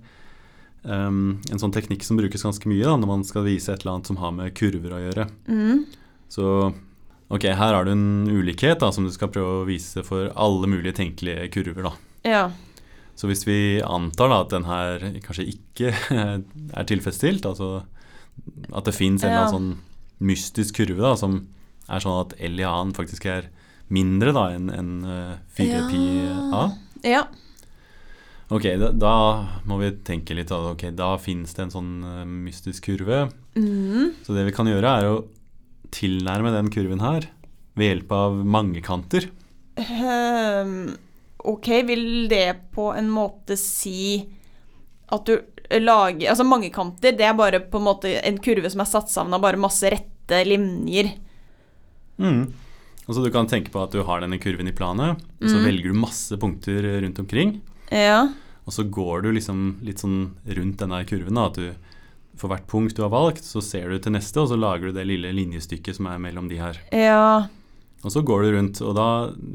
ehm, 0.84 1.40
en 1.50 1.58
sånn 1.60 1.72
teknikk 1.74 2.02
som 2.06 2.16
brukes 2.20 2.42
ganske 2.44 2.68
mye 2.70 2.84
da, 2.84 2.96
når 2.96 3.06
man 3.10 3.24
skal 3.24 3.44
vise 3.46 3.72
et 3.72 3.82
eller 3.84 3.96
annet 3.96 4.06
som 4.10 4.16
har 4.22 4.32
med 4.32 4.54
kurver 4.58 4.94
å 4.96 5.02
gjøre. 5.02 5.28
Mm. 5.48 5.84
Så 6.28 6.48
ok, 7.30 7.44
her 7.56 7.74
har 7.74 7.84
du 7.84 7.92
en 7.92 8.26
ulikhet 8.28 8.80
da, 8.80 8.90
som 8.92 9.04
du 9.06 9.12
skal 9.14 9.28
prøve 9.32 9.62
å 9.62 9.66
vise 9.68 10.02
for 10.06 10.30
alle 10.36 10.66
mulige 10.70 10.96
tenkelige 11.00 11.48
kurver. 11.54 11.82
da. 11.90 11.92
Ja. 12.24 12.44
Så 13.16 13.28
hvis 13.30 13.44
vi 13.46 13.80
antar 13.82 14.28
da 14.32 14.40
at 14.42 14.50
den 14.50 14.64
her 14.66 14.98
kanskje 15.22 15.46
ikke 15.54 15.92
er 16.80 16.84
tilfredsstilt, 16.90 17.46
altså 17.46 17.84
at 18.74 18.84
det 18.88 18.94
fins 18.96 19.22
en 19.22 19.30
eller 19.30 19.40
Ja. 19.40 19.48
annen 19.48 19.54
sånn 19.54 20.26
mystisk 20.26 20.76
kurve 20.80 21.00
da, 21.02 21.14
som 21.16 21.46
er 21.88 22.00
sånn 22.02 22.20
at 22.24 22.34
L 22.40 22.58
i 22.58 22.64
A-en 22.66 22.92
faktisk 22.96 23.26
er 23.30 23.50
mindre 23.92 24.32
da 24.34 24.46
enn 24.56 24.70
en 24.72 24.90
eh, 25.04 25.34
4pi 25.58 26.02
A, 26.56 26.62
Ja. 27.04 27.26
Ok, 28.54 28.66
da, 28.80 28.88
da 28.94 29.14
må 29.68 29.78
vi 29.82 29.90
tenke 30.06 30.34
litt. 30.36 30.48
Da, 30.52 30.60
Okay, 30.74 30.90
da 30.94 31.12
fins 31.20 31.54
det 31.56 31.66
en 31.66 31.72
sånn 31.74 31.92
eh, 32.06 32.24
mystisk 32.28 32.86
kurve. 32.90 33.24
Mm. 33.58 34.12
Så 34.26 34.34
det 34.36 34.46
vi 34.48 34.54
kan 34.56 34.68
gjøre, 34.70 34.92
er 35.00 35.10
å 35.10 35.24
tilnærme 35.94 36.50
den 36.54 36.70
kurven 36.74 37.02
her 37.04 37.28
ved 37.78 37.90
hjelp 37.90 38.12
av 38.14 38.38
mange 38.46 38.80
kanter. 38.86 39.28
Ehm, 39.78 40.94
ok, 41.44 41.68
vil 41.88 42.28
det 42.30 42.46
på 42.74 42.92
en 42.94 43.08
måte 43.10 43.56
si 43.58 44.22
at 45.14 45.26
du 45.26 45.34
lager 45.80 46.28
Altså 46.30 46.44
mangekanter, 46.46 47.14
det 47.16 47.24
er 47.26 47.34
bare 47.38 47.58
på 47.70 47.80
en 47.80 47.86
måte 47.88 48.10
en 48.20 48.36
kurve 48.42 48.68
som 48.70 48.82
er 48.84 48.88
satt 48.90 49.08
sammen 49.10 49.34
av 49.34 49.42
bare 49.42 49.58
masse 49.58 49.88
rette 49.90 50.42
linjer. 50.46 51.08
Mm. 52.20 52.52
Altså 53.08 53.24
Du 53.24 53.30
kan 53.34 53.48
tenke 53.50 53.72
på 53.74 53.82
at 53.82 53.92
du 53.92 54.02
har 54.06 54.22
denne 54.22 54.38
kurven 54.40 54.68
i 54.70 54.74
planet, 54.76 55.18
og 55.42 55.48
så 55.50 55.56
Mm. 55.58 55.64
velger 55.66 55.92
du 55.92 55.98
masse 55.98 56.36
punkter 56.40 56.86
rundt 57.02 57.18
omkring. 57.18 57.60
Ja. 57.90 58.28
Og 58.64 58.72
så 58.72 58.86
går 58.88 59.24
du 59.24 59.32
liksom 59.36 59.64
litt 59.84 60.00
sånn 60.00 60.34
rundt 60.56 60.80
denne 60.80 61.02
kurven. 61.08 61.36
da, 61.36 61.50
At 61.50 61.60
du 61.60 61.74
for 62.38 62.50
hvert 62.50 62.66
punkt 62.70 62.96
du 62.96 63.04
har 63.04 63.12
valgt, 63.14 63.44
så 63.46 63.62
ser 63.62 63.92
du 63.92 64.00
til 64.02 64.14
neste, 64.16 64.40
og 64.42 64.50
så 64.50 64.58
lager 64.58 64.90
du 64.90 64.96
det 64.96 65.06
lille 65.06 65.30
linjestykket 65.36 65.98
som 65.98 66.08
er 66.10 66.22
mellom 66.22 66.48
de 66.50 66.58
her. 66.58 66.80
Ja. 66.94 67.46
Og 68.04 68.12
så 68.12 68.24
går 68.26 68.42
du 68.44 68.48
rundt, 68.56 68.80
og 68.84 68.96
da, 68.98 69.06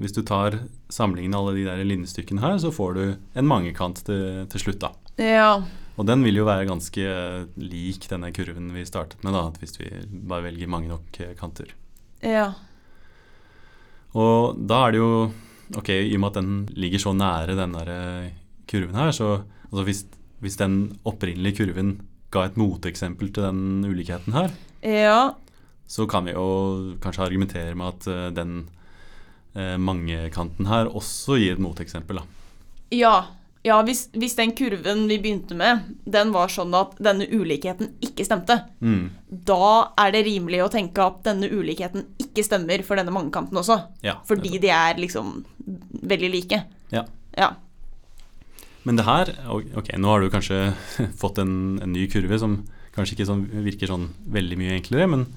hvis 0.02 0.16
du 0.16 0.24
tar 0.26 0.62
samlingen 0.90 1.36
av 1.38 1.50
alle 1.50 1.60
de 1.60 1.68
der 1.68 1.84
linjestykkene 1.86 2.42
her, 2.42 2.56
så 2.62 2.72
får 2.74 2.96
du 2.98 3.04
en 3.38 3.50
mangekant 3.50 4.02
til, 4.08 4.46
til 4.50 4.64
slutt, 4.64 4.80
da. 4.82 4.94
Ja. 5.20 5.52
Og 6.00 6.08
den 6.08 6.24
vil 6.24 6.40
jo 6.40 6.48
være 6.48 6.70
ganske 6.70 7.04
eh, 7.04 7.44
lik 7.60 8.08
denne 8.10 8.32
kurven 8.36 8.72
vi 8.74 8.88
startet 8.88 9.22
med, 9.26 9.36
da, 9.36 9.50
hvis 9.60 9.76
vi 9.82 9.92
bare 10.32 10.48
velger 10.48 10.72
mange 10.72 10.90
nok 10.94 11.20
eh, 11.20 11.36
kanter. 11.38 11.76
Ja. 12.24 12.54
Og 14.18 14.58
da 14.70 14.88
er 14.88 14.96
det 14.96 15.04
jo 15.04 15.14
Ok, 15.78 15.92
i 15.94 16.16
og 16.18 16.22
med 16.24 16.32
at 16.32 16.38
den 16.40 16.54
ligger 16.82 16.98
så 16.98 17.12
nære 17.14 17.54
den 17.54 17.76
der 17.76 17.90
eh, 17.94 18.32
kurven 18.70 18.96
her, 19.00 19.12
så 19.16 19.30
altså 19.72 19.84
hvis, 19.88 20.04
hvis 20.44 20.58
den 20.62 20.80
opprinnelige 21.10 21.58
kurven 21.64 21.96
ga 22.32 22.46
et 22.46 22.58
moteksempel 22.62 23.32
til 23.34 23.44
den 23.50 23.86
ulikheten 23.90 24.34
her, 24.38 24.52
Ja. 24.86 25.34
så 25.90 26.06
kan 26.08 26.26
vi 26.30 26.32
jo 26.38 26.96
kanskje 27.02 27.26
argumentere 27.26 27.76
med 27.76 27.88
at 27.96 28.08
eh, 28.08 28.30
den 28.38 28.54
eh, 29.56 29.78
mangekanten 29.82 30.68
her 30.70 30.86
også 30.94 31.40
gir 31.42 31.54
et 31.58 31.60
moteksempel, 31.66 32.22
da. 32.22 32.24
Ja. 32.94 33.16
Ja, 33.66 33.82
hvis, 33.84 34.06
hvis 34.16 34.38
den 34.38 34.54
kurven 34.56 35.02
vi 35.10 35.18
begynte 35.20 35.52
med, 35.60 35.82
den 36.08 36.30
var 36.32 36.48
sånn 36.48 36.72
at 36.78 36.94
denne 37.04 37.26
ulikheten 37.28 37.90
ikke 38.02 38.24
stemte, 38.24 38.56
Mm. 38.80 39.10
da 39.30 39.92
er 40.00 40.14
det 40.16 40.22
rimelig 40.30 40.62
å 40.64 40.70
tenke 40.72 41.04
at 41.04 41.18
denne 41.26 41.50
ulikheten 41.52 42.06
ikke 42.24 42.46
stemmer 42.48 42.82
for 42.88 42.96
denne 42.96 43.12
mangekanten 43.12 43.58
også. 43.60 43.76
Ja, 44.02 44.16
Fordi 44.26 44.60
de 44.64 44.70
er 44.72 44.96
liksom 44.96 45.44
veldig 46.08 46.32
like. 46.32 46.62
Ja. 46.96 47.04
Ja. 47.36 47.50
Men 48.90 48.98
det 48.98 49.06
her 49.06 49.30
Ok, 49.78 49.94
nå 50.02 50.10
har 50.10 50.24
du 50.24 50.32
kanskje 50.34 50.74
fått 51.22 51.38
en, 51.42 51.78
en 51.78 51.94
ny 51.94 52.08
kurve 52.10 52.42
som 52.42 52.64
kanskje 52.96 53.20
ikke 53.20 53.30
sånn, 53.30 53.46
virker 53.64 53.92
sånn 53.92 54.10
veldig 54.34 54.58
mye 54.60 54.76
enklere, 54.76 55.06
men 55.08 55.28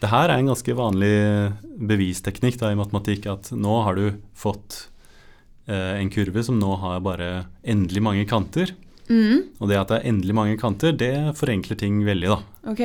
det 0.00 0.08
her 0.10 0.30
er 0.30 0.40
en 0.40 0.48
ganske 0.50 0.74
vanlig 0.74 1.12
bevisteknikk 1.90 2.56
da, 2.58 2.70
i 2.72 2.78
matematikk, 2.78 3.26
at 3.30 3.50
nå 3.54 3.74
har 3.84 3.98
du 3.98 4.16
fått 4.38 4.88
eh, 5.68 5.98
en 6.00 6.10
kurve 6.10 6.42
som 6.46 6.58
nå 6.58 6.72
har 6.82 7.02
bare 7.04 7.28
endelig 7.62 8.02
mange 8.02 8.24
kanter. 8.30 8.72
Mm. 9.08 9.58
Og 9.58 9.70
det 9.70 9.78
at 9.78 9.92
det 9.92 10.00
er 10.00 10.10
endelig 10.10 10.36
mange 10.38 10.58
kanter, 10.58 10.96
det 10.96 11.12
forenkler 11.38 11.78
ting 11.78 12.00
veldig, 12.06 12.32
da. 12.34 12.40
Ok. 12.72 12.82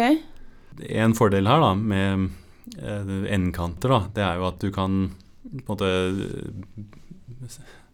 En 0.90 1.16
fordel 1.18 1.50
her 1.50 1.64
da, 1.64 1.72
med 1.78 2.28
eh, 2.76 3.14
n-kanter, 3.38 3.94
da, 3.96 4.02
det 4.18 4.28
er 4.28 4.42
jo 4.42 4.50
at 4.52 4.62
du 4.62 4.70
kan 4.74 5.00
på 5.64 5.64
en 5.64 5.66
måte 5.70 5.90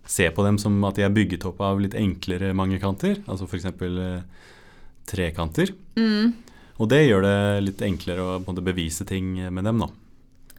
se 0.09 0.25
på 0.33 0.43
dem 0.45 0.57
som 0.61 0.77
at 0.87 0.97
de 0.97 1.05
er 1.05 1.13
bygget 1.13 1.45
opp 1.45 1.59
av 1.61 1.79
litt 1.81 1.93
enklere 1.97 2.49
mangekanter, 2.57 3.19
altså 3.29 3.45
f.eks. 3.45 3.67
Eh, 3.69 4.21
trekanter. 5.09 5.71
Mm. 5.97 6.33
Og 6.79 6.89
det 6.89 7.03
gjør 7.05 7.25
det 7.25 7.37
litt 7.65 7.81
enklere 7.85 8.37
å 8.39 8.55
bevise 8.63 9.05
ting 9.07 9.35
med 9.53 9.67
dem, 9.67 9.83
da. 9.83 9.89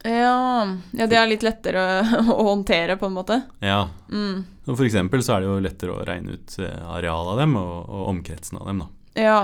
Ja. 0.01 0.65
ja, 0.97 1.05
det 1.05 1.17
er 1.17 1.27
litt 1.29 1.43
lettere 1.45 1.81
å 2.33 2.37
håndtere, 2.47 2.95
på 2.97 3.09
en 3.09 3.17
måte. 3.17 3.41
Ja, 3.61 3.89
Mm. 4.11 4.43
og 4.67 4.75
For 4.77 4.85
eksempel 4.85 5.21
så 5.23 5.35
er 5.35 5.43
det 5.43 5.49
jo 5.49 5.59
lettere 5.63 5.93
å 5.95 6.05
regne 6.07 6.35
ut 6.37 6.55
eh, 6.59 6.81
arealet 6.95 7.33
av 7.35 7.41
dem 7.43 7.53
og, 7.59 7.75
og 7.89 8.07
omkretsen 8.15 8.57
av 8.59 8.67
dem, 8.71 8.81
da. 8.83 8.87
Ja. 9.21 9.37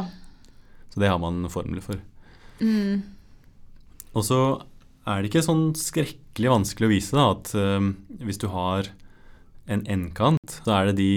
Så 0.94 1.04
det 1.04 1.12
har 1.12 1.20
man 1.22 1.44
formler 1.52 1.84
for. 1.84 2.00
Mm. 2.60 3.04
Og 4.18 4.26
så 4.26 4.40
er 5.08 5.22
det 5.22 5.30
ikke 5.30 5.46
sånn 5.46 5.70
skrekkelig 5.78 6.52
vanskelig 6.52 6.88
å 6.90 6.92
vise 6.96 7.18
da, 7.20 7.28
at 7.36 7.54
eh, 7.58 7.92
hvis 8.26 8.42
du 8.42 8.48
har 8.54 8.90
en 9.68 9.84
n-kant, 9.88 10.60
så 10.66 10.72
er 10.80 10.90
det 10.92 10.98
de 11.00 11.12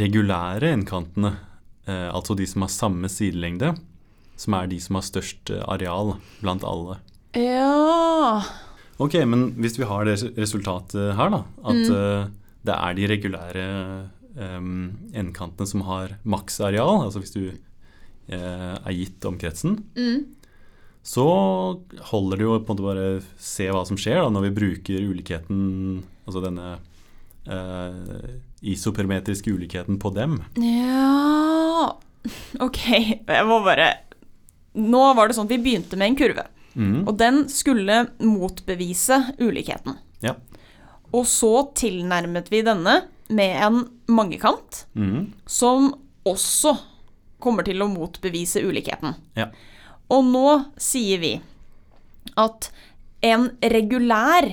regulære 0.00 0.72
n-kantene, 0.80 1.34
eh, 1.86 2.08
altså 2.10 2.36
de 2.38 2.46
som 2.48 2.64
har 2.64 2.72
samme 2.72 3.10
sidelengde, 3.12 3.74
som 4.36 4.56
er 4.58 4.66
de 4.70 4.80
som 4.82 4.96
har 4.98 5.06
størst 5.06 5.52
eh, 5.54 5.62
areal 5.70 6.16
blant 6.40 6.64
alle. 6.66 6.98
Ja. 7.38 8.42
Ok, 9.02 9.16
men 9.26 9.48
hvis 9.58 9.78
vi 9.78 9.86
har 9.90 10.06
det 10.06 10.20
resultatet 10.38 11.14
her, 11.18 11.30
da, 11.34 11.42
at 11.66 11.74
Mm. 11.74 11.90
uh, 11.90 12.28
det 12.64 12.74
er 12.74 12.94
de 12.94 13.08
regulære 13.10 13.64
um, 14.38 14.92
n-kantene 15.12 15.66
som 15.66 15.82
har 15.82 16.14
maksareal, 16.24 17.02
altså 17.04 17.18
hvis 17.20 17.34
du 17.34 17.42
uh, 17.50 18.78
er 18.86 18.94
gitt 18.94 19.24
omkretsen, 19.26 19.82
Mm. 19.98 20.24
så 21.02 21.26
holder 22.12 22.36
det 22.38 22.46
jo 22.46 22.58
på 22.60 22.70
en 22.70 22.76
måte 22.78 22.86
bare 22.86 23.22
se 23.36 23.66
hva 23.68 23.84
som 23.86 23.96
skjer 23.98 24.22
da, 24.22 24.30
når 24.30 24.46
vi 24.48 24.54
bruker 24.60 25.10
ulikheten, 25.10 26.04
altså 26.26 26.40
denne 26.46 26.78
eh, 27.46 28.40
isoperimetriske 28.62 29.50
ulikheten 29.52 29.98
på 30.00 30.10
dem. 30.14 30.38
Ja 30.56 31.92
Ok, 32.64 32.78
jeg 32.88 33.44
må 33.46 33.58
bare 33.66 33.90
Nå 34.74 35.00
var 35.14 35.28
det 35.28 35.36
sånn 35.36 35.44
at 35.46 35.52
vi 35.52 35.58
begynte 35.62 35.96
med 36.00 36.08
en 36.12 36.16
kurve, 36.18 36.46
Mm. 36.74 37.04
og 37.06 37.16
den 37.20 37.44
skulle 37.48 38.08
motbevise 38.18 39.20
ulikheten. 39.38 39.94
Ja. 40.24 40.32
Og 41.14 41.22
så 41.30 41.68
tilnærmet 41.78 42.48
vi 42.50 42.62
denne 42.66 42.96
med 43.28 43.60
en 43.62 43.84
mangekant 44.08 44.80
Mm. 44.96 45.32
som 45.46 45.92
også 46.26 46.72
kommer 47.38 47.62
til 47.64 47.78
å 47.78 47.86
motbevise 47.92 48.64
ulikheten. 48.66 49.14
Ja. 49.36 49.50
Og 50.10 50.24
nå 50.24 50.64
sier 50.76 51.20
vi 51.20 51.40
at 52.36 52.70
en 53.22 53.50
regulær 53.62 54.50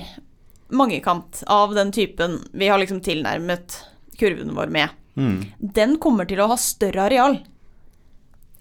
mangekant 0.72 1.42
av 1.52 1.74
den 1.76 1.92
typen 1.92 2.38
vi 2.52 2.68
har 2.72 2.80
liksom 2.80 3.00
tilnærmet 3.04 3.78
kurven 4.18 4.54
vår 4.56 4.70
med, 4.72 4.88
Mm. 5.14 5.42
den 5.60 5.98
kommer 6.00 6.24
til 6.24 6.40
å 6.40 6.46
ha 6.48 6.56
større 6.56 7.02
areal 7.04 7.34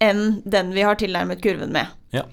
enn 0.03 0.41
den 0.43 0.73
vi 0.75 0.81
har 0.83 0.95
tilnærmet 0.99 1.41
kurven 1.43 1.71
med. 1.71 1.87
Ja. 2.11 2.25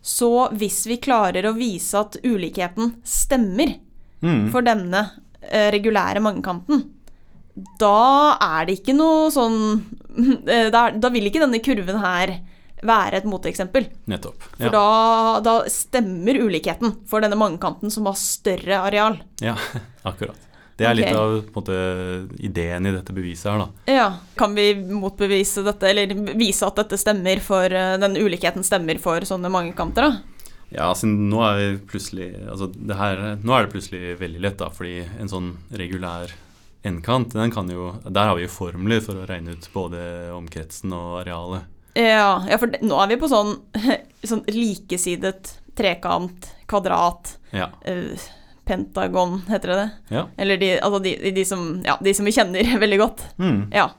Så 0.00 0.48
hvis 0.56 0.86
vi 0.86 0.96
klarer 1.02 1.44
å 1.50 1.52
vise 1.58 1.98
at 2.00 2.16
ulikheten 2.24 2.94
stemmer 3.04 3.74
Mm. 4.22 4.50
for 4.50 4.62
denne 4.64 5.10
eh, 5.42 5.70
regulære 5.70 6.22
mangekanten, 6.24 6.86
da 7.78 8.36
er 8.40 8.64
det 8.66 8.78
ikke 8.80 8.94
noe 8.96 9.28
sånn 9.30 9.82
eh, 10.48 10.70
da, 10.72 10.90
da 10.90 11.10
vil 11.12 11.28
ikke 11.28 11.42
denne 11.44 11.60
kurven 11.62 12.00
her 12.00 12.38
være 12.88 13.20
et 13.20 13.28
moteksempel. 13.28 13.88
Nettopp. 14.10 14.46
For 14.56 14.72
da, 14.74 14.84
da 15.44 15.54
stemmer 15.72 16.38
ulikheten 16.46 16.96
for 17.10 17.24
denne 17.24 17.38
mangekanten 17.38 17.92
som 17.92 18.08
har 18.10 18.18
større 18.20 18.80
areal. 18.88 19.20
ja, 19.44 19.56
akkurat. 20.08 20.42
Det 20.76 20.84
er 20.84 20.92
litt 20.98 21.08
Ok. 21.08 21.16
av 21.16 21.34
måte, 21.54 21.74
ideen 22.44 22.84
i 22.84 22.90
dette 22.92 23.14
beviset 23.16 23.48
her, 23.48 23.62
da. 23.62 23.68
Ja, 23.88 24.08
Kan 24.36 24.52
vi 24.58 24.74
motbevise 24.76 25.62
dette, 25.64 25.88
eller 25.88 26.12
vise 26.36 26.66
at 26.68 26.76
dette 26.76 26.98
stemmer 27.00 27.40
for 27.40 27.64
eh, 27.72 27.94
den 28.02 28.18
ulikheten 28.20 28.64
stemmer 28.66 29.00
for 29.00 29.24
sånne 29.24 29.48
mangekanter, 29.48 30.10
da? 30.10 30.42
Ja, 30.68 30.90
altså 30.90 31.06
nå 31.08 31.40
er 31.46 31.78
altså 32.50 32.66
det 32.74 32.96
her, 32.98 33.20
Nå 33.40 33.54
er 33.54 33.64
det 33.64 33.72
plutselig 33.72 34.16
veldig 34.20 34.40
lett, 34.42 34.58
da, 34.60 34.68
fordi 34.68 34.98
en 35.22 35.30
sånn 35.30 35.52
regulær 35.72 36.32
n-kant, 36.86 37.32
den 37.38 37.50
kan 37.54 37.70
jo 37.70 37.92
Der 38.04 38.28
har 38.28 38.36
vi 38.36 38.44
jo 38.44 38.52
formler 38.52 39.00
for 39.00 39.16
å 39.22 39.26
regne 39.30 39.54
ut 39.56 39.68
både 39.72 40.02
omkretsen 40.36 40.92
og 40.92 41.22
arealet. 41.22 41.64
Ja, 41.96 42.44
ja 42.50 42.58
for 42.60 42.68
nå 42.84 42.96
er 43.02 43.08
vi 43.14 43.16
på 43.22 43.28
sånn, 43.32 43.54
sånn 44.30 44.42
likesidet 44.52 45.54
trekant, 45.76 46.50
kvadrat, 46.68 47.36
Ja. 47.56 47.70
uh, 47.88 48.26
pentagon, 48.66 49.38
heter 49.48 49.70
det 49.70 49.76
det? 49.78 49.90
ja. 50.16 50.24
Eller 50.36 50.56
de, 50.58 50.72
altså 50.82 50.98
de, 51.04 51.12
de, 51.36 51.44
som, 51.46 51.62
ja, 51.86 51.94
de 52.02 52.12
som 52.14 52.26
vi 52.26 52.32
kjenner 52.34 52.72
veldig 52.84 52.98
godt. 52.98 53.22
Mm. 53.38 53.60
Ja. 53.72 53.90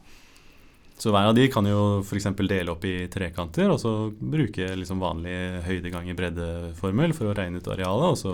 Så 0.97 1.11
hver 1.13 1.29
av 1.29 1.35
de 1.37 1.45
kan 1.53 1.65
jo 1.69 2.01
f.eks. 2.01 2.25
dele 2.41 2.73
opp 2.73 2.83
i 2.89 2.95
trekanter, 3.13 3.69
og 3.69 3.77
så 3.79 3.91
bruke 4.17 4.67
liksom 4.75 4.99
vanlig 4.99 5.35
høyde 5.67 5.91
ganger 5.93 6.17
breddeformel 6.17 7.13
for 7.15 7.29
å 7.29 7.35
regne 7.37 7.61
ut 7.61 7.69
arealet, 7.69 8.15
og 8.15 8.17
så, 8.17 8.33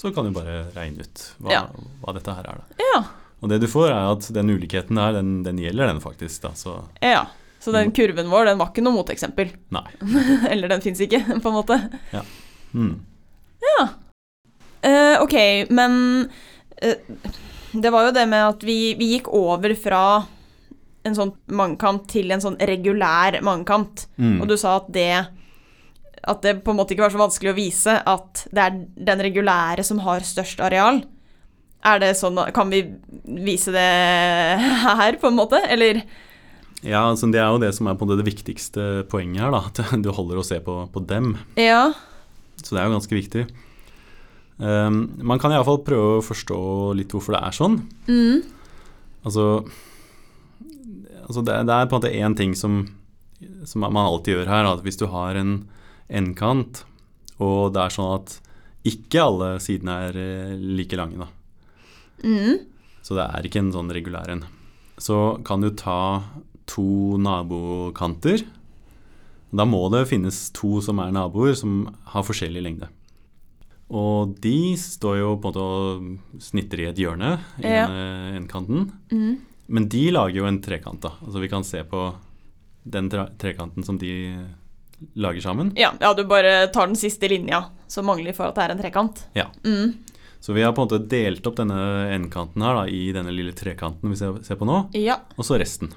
så 0.00 0.10
kan 0.16 0.24
du 0.26 0.32
bare 0.36 0.62
regne 0.74 1.04
ut 1.04 1.24
hva, 1.38 1.52
Ja. 1.52 1.62
hva 2.02 2.14
dette 2.16 2.34
her 2.38 2.48
er. 2.48 2.62
Da. 2.64 2.86
Ja. 2.88 3.02
Og 3.44 3.52
det 3.52 3.60
du 3.62 3.68
får, 3.70 3.90
er 3.92 4.08
at 4.16 4.30
den 4.34 4.50
ulikheten 4.50 4.96
der, 4.98 5.12
den, 5.20 5.34
den 5.46 5.60
gjelder, 5.62 5.92
den 5.92 6.00
faktisk. 6.02 6.40
Da. 6.48 6.54
Så 6.58 6.78
Ja. 7.04 7.26
Så 7.68 7.74
den 7.74 7.92
kurven 7.92 8.30
vår, 8.32 8.48
den 8.48 8.60
var 8.60 8.70
ikke 8.72 8.80
noe 8.80 8.96
moteksempel. 8.96 9.52
nei. 9.76 9.84
Eller 10.52 10.72
den 10.72 10.80
fins 10.84 11.02
ikke, 11.04 11.20
på 11.44 11.52
en 11.52 11.58
måte. 11.58 11.76
Mm. 12.72 12.94
Eh, 14.88 15.16
ok, 15.20 15.34
men 15.74 16.28
eh, 16.80 16.96
det 17.72 17.90
var 17.92 18.08
jo 18.08 18.14
det 18.16 18.24
med 18.30 18.44
at 18.54 18.64
vi, 18.64 18.94
vi 18.96 19.12
gikk 19.16 19.28
over 19.36 19.74
fra 19.76 20.02
en 21.04 21.16
sånn 21.16 21.34
mangekant 21.52 22.06
til 22.10 22.32
en 22.32 22.42
sånn 22.42 22.56
regulær 22.56 23.40
mangekant. 23.44 24.06
Mm. 24.16 24.38
Og 24.40 24.48
du 24.48 24.56
sa 24.56 24.78
at 24.80 24.88
det 24.94 25.12
at 26.28 26.42
det 26.42 26.58
på 26.64 26.72
en 26.72 26.80
måte 26.80 26.92
ikke 26.94 27.04
var 27.04 27.12
så 27.14 27.20
vanskelig 27.20 27.52
å 27.52 27.56
vise 27.56 27.92
at 28.10 28.42
det 28.52 28.64
er 28.64 28.80
den 29.12 29.22
regulære 29.28 29.84
som 29.86 30.00
har 30.02 30.24
størst 30.26 30.60
areal. 30.64 31.02
Er 31.86 32.00
det 32.02 32.16
sånn, 32.18 32.40
Kan 32.56 32.72
vi 32.72 32.82
vise 33.46 33.72
det 33.74 33.84
her, 35.02 35.18
på 35.20 35.30
en 35.30 35.38
måte? 35.38 35.60
Eller 35.68 36.02
Ja, 36.86 37.08
altså 37.08 37.26
Det 37.32 37.40
er 37.42 37.48
jo 37.50 37.62
det 37.62 37.72
som 37.74 37.88
er 37.90 37.96
på 37.98 38.06
det 38.06 38.26
viktigste 38.26 39.04
poenget 39.10 39.42
her. 39.42 39.54
da, 39.54 39.64
At 39.66 40.02
du 40.04 40.10
holder 40.14 40.38
å 40.38 40.46
se 40.46 40.60
på, 40.62 40.80
på 40.92 41.02
dem. 41.08 41.36
Ja. 41.58 41.90
Så 42.62 42.74
det 42.74 42.82
er 42.82 42.88
jo 42.88 42.96
ganske 42.98 43.18
viktig. 43.18 43.46
Um, 44.58 45.02
man 45.22 45.38
kan 45.38 45.54
iallfall 45.54 45.84
prøve 45.86 46.18
å 46.18 46.24
forstå 46.26 46.60
litt 46.98 47.14
hvorfor 47.14 47.36
det 47.36 47.42
er 47.46 47.54
sånn. 47.54 47.76
Mm. 48.10 48.42
Altså, 49.26 49.44
altså 51.26 51.44
det, 51.46 51.60
det 51.68 51.74
er 51.74 51.86
på 51.86 51.94
en 51.94 52.00
måte 52.00 52.14
én 52.14 52.34
ting 52.38 52.54
som, 52.58 52.80
som 53.66 53.86
man 53.86 54.04
alltid 54.04 54.38
gjør 54.38 54.50
her. 54.50 54.70
At 54.70 54.82
hvis 54.86 54.98
du 54.98 55.06
har 55.12 55.38
en 55.38 55.60
endkant, 56.08 56.84
og 57.38 57.74
det 57.74 57.84
er 57.84 57.94
sånn 57.94 58.14
at 58.18 58.38
ikke 58.88 59.22
alle 59.22 59.50
sidene 59.62 59.96
er 60.08 60.18
eh, 60.18 60.54
like 60.58 60.98
lange, 60.98 61.26
da. 61.26 61.28
Mm. 62.24 62.62
Så 63.04 63.14
det 63.18 63.26
er 63.26 63.46
ikke 63.46 63.62
en 63.62 63.74
sånn 63.74 63.92
regulær 63.94 64.30
en. 64.32 64.46
Så 64.98 65.38
kan 65.46 65.62
du 65.62 65.70
ta 65.78 66.24
to 66.70 67.16
nabokanter. 67.22 68.44
Da 69.50 69.64
må 69.64 69.80
det 69.92 70.04
finnes 70.10 70.50
to 70.56 70.80
som 70.84 71.00
er 71.00 71.12
naboer, 71.16 71.54
som 71.56 71.86
har 72.12 72.26
forskjellig 72.26 72.62
lengde. 72.66 72.88
Og 73.88 74.34
de 74.44 74.74
står 74.76 75.20
jo 75.22 75.30
på 75.40 75.48
en 75.48 75.54
måte 75.54 75.64
og 75.64 76.42
snitter 76.44 76.82
i 76.82 76.88
et 76.90 76.98
hjørne 77.00 77.38
i 77.62 77.64
Ja. 77.64 77.86
denne 77.88 78.36
endkanten. 78.42 78.90
Mm. 79.10 79.38
Men 79.68 79.88
de 79.88 80.10
lager 80.12 80.36
jo 80.42 80.44
en 80.46 80.60
trekant, 80.60 81.00
da. 81.00 81.12
Altså 81.24 81.40
vi 81.40 81.48
kan 81.48 81.64
se 81.64 81.82
på 81.84 82.14
den 82.88 83.08
tre 83.08 83.26
trekanten 83.38 83.84
som 83.84 83.96
de 83.98 84.44
lager 85.16 85.40
sammen. 85.40 85.72
Ja, 85.76 85.92
ja, 86.00 86.12
du 86.14 86.24
bare 86.24 86.68
tar 86.72 86.86
den 86.86 86.96
siste 86.96 87.28
linja 87.28 87.64
som 87.88 88.04
mangler 88.06 88.34
for 88.34 88.48
at 88.48 88.54
det 88.56 88.64
er 88.64 88.70
en 88.76 88.82
trekant. 88.82 89.24
Ja. 89.34 89.46
Mm. 89.64 89.94
Så 90.40 90.52
vi 90.54 90.62
har 90.62 90.72
på 90.72 90.82
en 90.82 90.88
måte 90.88 91.08
delt 91.08 91.46
opp 91.46 91.56
denne 91.56 92.12
endkanten 92.14 92.62
her 92.62 92.74
da, 92.74 92.84
i 92.86 93.10
denne 93.12 93.32
lille 93.34 93.52
trekanten 93.52 94.10
vi 94.12 94.16
ser, 94.16 94.36
ser 94.44 94.56
på 94.56 94.66
nå, 94.68 94.90
Ja. 94.94 95.16
og 95.36 95.44
så 95.44 95.58
resten. 95.58 95.90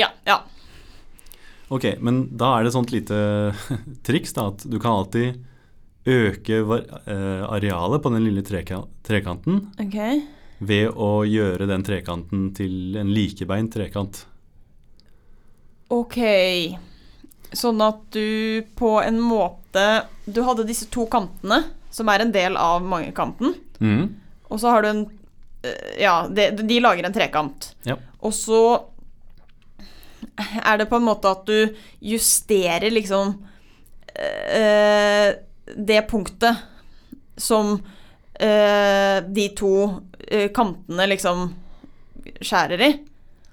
Ja. 0.00 0.10
ja. 0.26 0.40
Ok, 1.70 1.84
men 2.02 2.24
da 2.34 2.56
er 2.56 2.64
det 2.66 2.72
et 2.72 2.76
sånt 2.78 2.90
lite 2.94 3.20
triks 4.06 4.34
da, 4.34 4.48
at 4.50 4.64
du 4.66 4.78
kan 4.82 4.96
alltid 5.02 5.38
øke 6.10 6.56
eh, 6.58 7.42
arealet 7.46 8.02
på 8.02 8.10
den 8.10 8.24
lille 8.24 8.42
treka 8.42 8.80
trekanten 9.06 9.66
Ok. 9.78 9.96
ved 10.64 10.96
å 10.96 11.10
gjøre 11.28 11.68
den 11.68 11.84
trekanten 11.86 12.48
til 12.56 12.96
en 12.98 13.12
likebeint 13.14 13.70
trekant. 13.76 14.24
Ok. 15.90 16.18
Sånn 17.52 17.80
at 17.82 18.02
du 18.14 18.62
på 18.78 18.92
en 19.02 19.18
måte 19.20 19.86
Du 20.26 20.42
hadde 20.46 20.66
disse 20.68 20.86
to 20.90 21.06
kantene, 21.10 21.64
som 21.90 22.08
er 22.12 22.22
en 22.22 22.30
del 22.34 22.56
av 22.58 22.82
mangekanten. 22.86 23.56
Mm. 23.82 24.04
Og 24.50 24.60
så 24.62 24.70
har 24.70 24.82
du 24.84 24.88
en 24.92 25.00
eh, 25.66 26.02
Ja, 26.04 26.26
de, 26.30 26.50
de 26.62 26.80
lager 26.82 27.06
en 27.06 27.14
trekant. 27.14 27.72
Ja. 27.86 27.96
Og 28.20 28.34
så 28.36 28.60
er 30.64 30.80
det 30.80 30.88
på 30.90 30.98
en 31.00 31.06
måte 31.06 31.30
at 31.30 31.46
du 31.48 31.74
justerer 32.00 32.90
liksom 32.92 33.34
øh, 34.14 35.28
det 35.76 36.02
punktet 36.10 36.56
som 37.36 37.74
øh, 38.40 39.18
de 39.32 39.48
to 39.56 39.74
eh, 40.28 40.50
kantene 40.54 41.06
liksom 41.10 41.48
skjærer 42.40 42.86
i. 42.86 42.92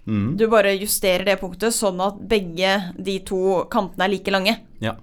Mm. 0.07 0.37
Du 0.39 0.47
bare 0.47 0.75
justerer 0.79 1.25
det 1.27 1.39
punktet 1.41 1.75
sånn 1.75 1.99
at 2.03 2.19
begge 2.31 2.77
de 2.95 3.19
to 3.27 3.65
kantene 3.71 4.07
er 4.07 4.13
like 4.15 4.31
lange. 4.31 4.55
Ja. 4.83 4.95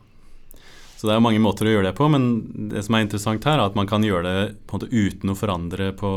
Så 0.97 1.11
det 1.11 1.19
er 1.19 1.21
mange 1.21 1.41
måter 1.45 1.69
å 1.69 1.73
gjøre 1.75 1.91
det 1.91 1.99
på, 1.99 2.07
men 2.09 2.71
det 2.71 2.81
som 2.87 2.97
er 2.97 3.03
interessant 3.05 3.45
her, 3.45 3.59
er 3.59 3.69
at 3.69 3.75
man 3.77 3.89
kan 3.91 4.05
gjøre 4.07 4.25
det 4.25 4.45
på 4.65 4.79
en 4.79 4.81
måte 4.81 4.89
uten 4.89 5.33
å 5.35 5.37
forandre 5.37 5.91
på 5.99 6.13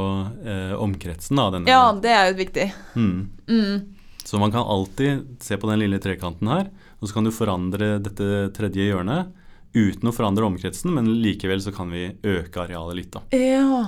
eh, 0.48 0.72
omkretsen. 0.80 1.36
Da, 1.36 1.60
Ja, 1.68 1.82
det 1.92 2.14
er 2.16 2.30
jo 2.30 2.38
viktig. 2.40 2.68
mm. 2.96 3.18
Mm. 3.52 3.97
Så 4.28 4.40
man 4.42 4.52
kan 4.52 4.66
alltid 4.68 5.38
se 5.40 5.56
på 5.58 5.70
den 5.72 5.80
lille 5.80 6.00
trekanten 6.04 6.50
her, 6.52 6.68
og 7.00 7.08
så 7.08 7.16
kan 7.16 7.24
du 7.28 7.32
forandre 7.32 7.94
dette 8.04 8.26
tredje 8.58 8.90
hjørnet 8.90 9.30
uten 9.78 10.10
å 10.10 10.12
forandre 10.16 10.44
omkretsen, 10.50 10.92
men 10.96 11.08
likevel 11.24 11.62
så 11.64 11.72
kan 11.76 11.92
vi 11.94 12.10
øke 12.28 12.60
arealet 12.66 12.98
litt 13.00 13.14
da, 13.16 13.22
Ja. 13.32 13.86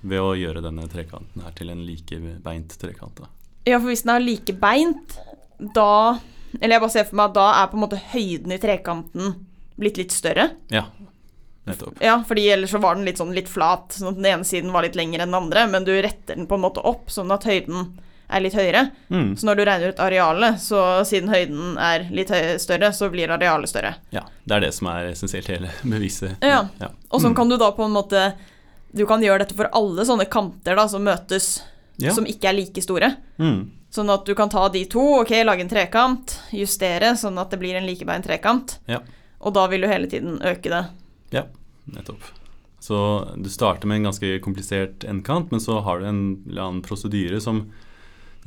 ved 0.00 0.22
å 0.24 0.30
gjøre 0.38 0.62
denne 0.64 0.86
trekanten 0.88 1.44
her 1.44 1.52
til 1.58 1.68
en 1.74 1.84
likebeint 1.84 2.72
trekant. 2.80 3.20
Da. 3.20 3.28
ja, 3.68 3.78
for 3.78 3.90
hvis 3.92 4.04
den 4.06 4.14
er 4.16 4.24
like 4.24 4.54
beint, 4.62 5.18
da 5.74 6.18
Eller 6.60 6.74
jeg 6.76 6.80
bare 6.82 6.92
ser 6.92 7.04
for 7.08 7.16
meg 7.16 7.30
at 7.30 7.34
da 7.36 7.44
er 7.62 7.68
på 7.72 7.76
en 7.78 7.84
måte 7.84 8.00
høyden 8.12 8.52
i 8.52 8.58
trekanten 8.60 9.34
blitt 9.80 9.96
litt 9.96 10.12
større. 10.12 10.50
Ja, 10.68 10.82
nettopp. 11.66 12.00
Ja, 12.04 12.18
fordi 12.28 12.48
ellers 12.52 12.70
så 12.74 12.80
var 12.82 12.96
den 12.98 13.06
litt 13.08 13.20
sånn 13.20 13.32
litt 13.36 13.48
flat, 13.48 13.92
sånn 13.96 14.10
at 14.10 14.18
den 14.18 14.26
ene 14.28 14.44
siden 14.44 14.72
var 14.74 14.84
litt 14.84 14.96
lengre 14.98 15.22
enn 15.24 15.32
den 15.32 15.38
andre, 15.42 15.66
men 15.72 15.84
du 15.84 15.92
retter 15.96 16.36
den 16.36 16.48
på 16.50 16.58
en 16.58 16.64
måte 16.64 16.84
opp 16.84 17.08
sånn 17.12 17.32
at 17.32 17.44
høyden 17.48 17.92
er 18.32 18.42
litt 18.44 18.54
høyere. 18.56 18.82
Mm. 19.12 19.32
Så 19.36 19.46
når 19.46 19.58
du 19.58 19.64
regner 19.68 19.92
ut 19.92 20.00
arealet, 20.02 20.60
så 20.62 20.80
siden 21.08 21.30
høyden 21.32 21.76
er 21.80 22.06
litt 22.14 22.32
større, 22.62 22.92
så 22.96 23.10
blir 23.12 23.30
arealet 23.34 23.70
større. 23.70 23.94
Ja, 24.14 24.24
det 24.48 24.56
er 24.56 24.64
det 24.66 24.72
som 24.76 24.88
er 24.92 25.10
essensielt 25.12 25.50
hele 25.52 25.70
beviset. 25.82 26.38
Ja. 26.42 26.64
ja. 26.80 26.88
Og 27.10 27.22
sånn 27.22 27.36
kan 27.38 27.52
du 27.52 27.58
da 27.60 27.72
på 27.76 27.84
en 27.86 27.94
måte 27.94 28.32
Du 28.92 29.06
kan 29.08 29.22
gjøre 29.24 29.40
dette 29.46 29.56
for 29.56 29.70
alle 29.72 30.04
sånne 30.04 30.26
kanter 30.28 30.76
da 30.76 30.84
som 30.88 31.04
møtes, 31.06 31.62
Ja. 31.96 32.12
som 32.12 32.26
ikke 32.28 32.50
er 32.50 32.56
like 32.58 32.82
store. 32.84 33.08
Mm. 33.40 33.70
Sånn 33.92 34.10
at 34.12 34.26
du 34.28 34.34
kan 34.36 34.50
ta 34.52 34.66
de 34.72 34.82
to, 34.88 35.00
ok, 35.22 35.32
lage 35.44 35.64
en 35.64 35.70
trekant, 35.70 36.34
justere 36.52 37.14
sånn 37.16 37.38
at 37.40 37.50
det 37.52 37.60
blir 37.60 37.76
en 37.76 37.86
likebeint 37.88 38.24
trekant. 38.24 38.78
Ja. 38.88 38.98
Og 39.40 39.54
da 39.56 39.64
vil 39.72 39.80
du 39.84 39.88
hele 39.88 40.08
tiden 40.12 40.38
øke 40.44 40.68
det. 40.72 40.82
Ja, 41.32 41.46
nettopp. 41.92 42.20
Så 42.82 42.98
du 43.38 43.48
starter 43.48 43.86
med 43.86 44.00
en 44.00 44.08
ganske 44.10 44.40
komplisert 44.42 45.04
endkant, 45.08 45.52
men 45.54 45.60
så 45.62 45.80
har 45.86 46.00
du 46.00 46.06
en 46.08 46.22
eller 46.48 46.62
annen 46.64 46.82
prosedyre 46.82 47.40
som 47.40 47.68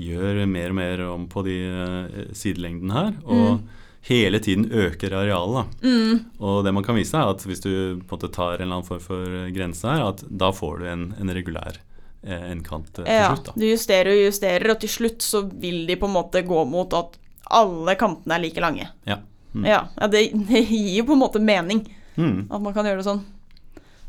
gjør 0.01 0.41
mer 0.49 0.69
og 0.73 0.75
mer 0.77 1.01
om 1.07 1.25
på 1.31 1.43
de 1.45 1.55
eh, 1.69 2.21
sidelengdene 2.35 2.93
her, 2.95 3.11
og 3.23 3.61
hele 4.05 4.37
tiden 4.43 4.67
øker 4.69 5.15
arealet. 5.17 5.71
Mm. 5.81 6.19
Og 6.39 6.59
det 6.65 6.73
man 6.75 6.83
kan 6.85 6.97
vise 6.99 7.17
er 7.17 7.31
at 7.31 7.41
hvis 7.47 7.63
du 7.63 7.69
på 7.71 8.15
en 8.15 8.19
måte 8.19 8.29
tar 8.35 8.55
en 8.59 8.65
eller 8.67 8.75
annen 8.79 8.87
form 8.87 9.01
for 9.01 9.23
eh, 9.41 9.51
grense 9.55 9.87
her, 9.89 10.03
at 10.11 10.23
da 10.29 10.51
får 10.53 10.79
du 10.83 10.87
en, 10.91 11.05
en 11.19 11.33
regulær 11.33 11.79
eh, 12.23 12.43
endkant 12.51 12.91
til 12.93 13.07
Ja, 13.09 13.31
slutt. 13.33 13.53
Ja, 13.53 13.59
du 13.61 13.65
justerer 13.71 14.11
og 14.13 14.23
justerer, 14.27 14.71
og 14.75 14.81
til 14.83 14.91
slutt 14.93 15.25
så 15.25 15.41
vil 15.49 15.85
de 15.89 15.95
på 16.01 16.09
en 16.09 16.17
måte 16.19 16.43
gå 16.45 16.65
mot 16.69 16.93
at 16.97 17.17
alle 17.55 17.93
kantene 17.99 18.37
er 18.37 18.43
like 18.45 18.61
lange. 18.61 18.89
Ja. 19.09 19.19
Mm. 19.55 19.65
Ja, 19.69 19.79
ja 19.95 20.07
det, 20.11 20.25
det 20.49 20.65
gir 20.67 20.91
jo 20.99 21.07
på 21.11 21.17
en 21.17 21.23
måte 21.25 21.41
mening 21.43 21.85
Mm. 22.15 22.45
at 22.47 22.61
man 22.63 22.71
kan 22.71 22.85
gjøre 22.87 23.01
det 23.01 23.07
sånn. 23.09 23.17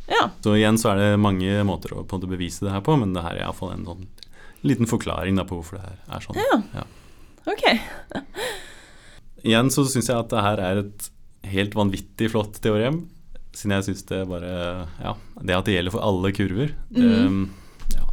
Ja. 0.07 0.29
Så 0.45 0.53
igjen 0.55 0.77
så 0.79 0.93
er 0.93 1.01
det 1.01 1.07
mange 1.19 1.57
måter 1.67 1.91
å 1.97 2.05
på 2.07 2.15
en 2.15 2.21
måte 2.21 2.29
bevise 2.31 2.63
det 2.63 2.71
her 2.71 2.85
på, 2.87 2.95
men 3.01 3.11
det 3.17 3.25
her 3.25 3.35
er 3.35 3.41
iallfall 3.49 3.73
en 3.75 3.83
sånn 3.89 4.05
liten 4.69 4.87
forklaring 4.91 5.37
på 5.47 5.59
hvorfor 5.61 5.79
det 5.79 5.85
her 5.87 5.99
er 6.17 6.25
sånn. 6.25 6.39
Ja. 6.41 6.59
Ja. 6.81 6.87
Ok. 7.47 7.65
Igjen 9.47 9.69
så 9.71 9.85
syns 9.87 10.09
jeg 10.11 10.19
at 10.19 10.33
det 10.33 10.43
her 10.43 10.63
er 10.65 10.81
et 10.83 11.11
helt 11.47 11.77
vanvittig 11.79 12.31
flott 12.33 12.59
teorem. 12.65 13.05
Siden 13.57 13.77
jeg 13.77 13.87
syns 13.87 14.03
det 14.09 14.23
bare 14.29 14.51
Ja, 15.01 15.13
det 15.41 15.55
at 15.57 15.69
det 15.69 15.77
gjelder 15.77 15.95
for 15.95 16.03
alle 16.05 16.33
kurver, 16.37 16.73
det, 16.91 17.07
Mhm. 17.07 17.45
ja, 17.95 18.05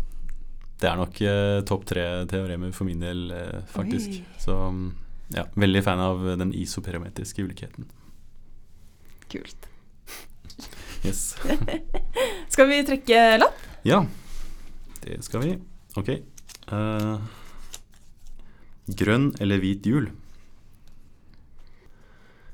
det 0.79 0.89
er 0.91 0.99
nok 1.01 1.21
eh, 1.21 1.61
topp 1.67 1.85
tre 1.89 2.05
teoremer 2.29 2.71
for 2.75 2.85
min 2.87 2.99
del, 3.01 3.25
eh, 3.31 3.61
faktisk. 3.73 4.09
Oi. 4.21 4.23
Så 4.39 4.55
mm, 4.71 4.85
ja, 5.35 5.43
veldig 5.55 5.83
fan 5.83 5.99
av 5.99 6.21
den 6.37 6.53
isoperimetriske 6.53 7.43
ulikheten. 7.43 7.89
Kult. 9.33 9.67
Yes. 11.03 11.35
Skal 12.53 12.67
vi 12.69 12.83
trekke 12.87 13.23
lapp? 13.41 13.57
Ja, 13.83 14.05
det 15.03 15.17
skal 15.25 15.41
vi. 15.43 15.55
Ok. 15.99 16.13
Eh, 16.71 17.17
grønn 18.99 19.32
eller 19.43 19.62
hvit 19.63 19.88
jul? 19.88 20.10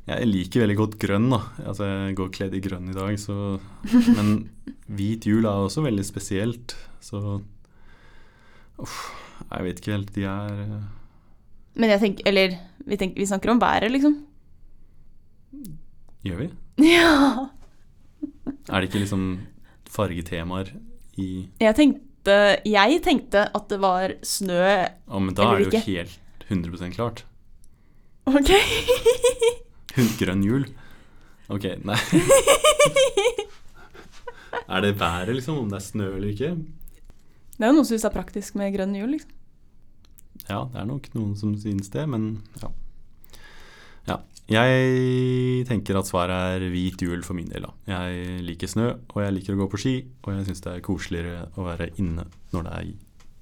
Jeg 0.10 0.26
liker 0.26 0.64
veldig 0.64 0.78
godt 0.80 0.96
grønn, 1.02 1.28
da. 1.30 1.40
Altså, 1.70 1.86
jeg 1.86 2.16
går 2.18 2.32
kledd 2.34 2.56
i 2.58 2.62
grønn 2.66 2.90
i 2.90 2.96
dag, 2.98 3.14
så 3.22 3.60
Men 4.18 4.50
hvit 4.90 5.28
jul 5.30 5.46
er 5.46 5.68
også 5.68 5.84
veldig 5.86 6.06
spesielt, 6.08 6.76
så 7.04 7.40
Uff, 8.80 8.96
jeg 9.44 9.66
vet 9.68 9.82
ikke 9.82 9.92
helt. 9.92 10.12
De 10.16 10.24
er 10.24 10.60
eh, 10.64 10.84
Men 11.76 11.92
jeg 11.92 12.00
tenker 12.00 12.30
Eller 12.32 12.54
vi, 12.88 12.96
tenker, 12.98 13.20
vi 13.20 13.28
snakker 13.28 13.52
om 13.52 13.62
været, 13.62 13.92
liksom. 13.92 14.18
Gjør 16.26 16.46
vi? 16.46 16.50
Ja. 16.90 17.50
Er 18.70 18.80
det 18.80 18.88
ikke 18.88 19.02
liksom 19.04 19.24
fargetemaer 19.90 20.72
i 21.20 21.50
Jeg 21.60 21.76
tenk, 21.76 21.98
Jeg 22.28 23.00
tenkte 23.06 23.46
at 23.56 23.70
det 23.72 23.80
var 23.80 24.18
snø 24.26 24.60
Å, 24.60 25.22
men 25.22 25.38
da 25.38 25.54
er 25.54 25.64
det 25.64 25.80
jo 25.80 25.84
helt 25.88 26.18
100% 26.50 26.98
klart. 26.98 27.24
Ok. 28.30 28.52
Grønn 30.20 30.44
jul. 30.46 30.68
Ok, 31.50 31.66
nei. 31.86 31.98
er 34.74 34.86
det 34.86 34.94
været, 35.00 35.34
liksom? 35.34 35.64
Om 35.64 35.72
det 35.72 35.80
er 35.80 35.86
snø 35.86 36.10
eller 36.18 36.34
ikke? 36.34 36.52
Det 37.58 37.66
er 37.66 37.72
jo 37.72 37.76
noen 37.76 37.86
som 37.86 37.94
syns 37.94 38.06
det 38.06 38.12
er 38.12 38.18
praktisk 38.18 38.58
med 38.60 38.74
grønn 38.76 38.98
jul, 38.98 39.10
liksom. 39.16 39.36
Ja, 40.50 40.64
det 40.72 40.80
er 40.82 40.88
nok 40.90 41.10
noen 41.14 41.36
som 41.38 41.54
synes 41.60 41.92
det, 41.94 42.06
men 42.10 42.30
ja. 42.62 42.70
ja. 44.08 44.20
Jeg 44.50 45.66
tenker 45.70 46.00
at 46.00 46.10
svaret 46.10 46.56
er 46.58 46.72
hvit 46.74 47.02
jul 47.06 47.22
for 47.26 47.38
min 47.38 47.50
del. 47.52 47.68
da. 47.68 47.72
Jeg 47.92 48.42
liker 48.48 48.72
snø, 48.72 48.88
og 49.14 49.22
jeg 49.22 49.36
liker 49.36 49.54
å 49.54 49.62
gå 49.62 49.70
på 49.70 49.82
ski, 49.82 49.96
og 50.26 50.34
jeg 50.34 50.48
syns 50.50 50.64
det 50.66 50.74
er 50.74 50.86
koseligere 50.86 51.46
å 51.54 51.68
være 51.68 51.92
inne 52.02 52.26
når 52.56 52.66
det 52.66 52.74
er 52.80 52.90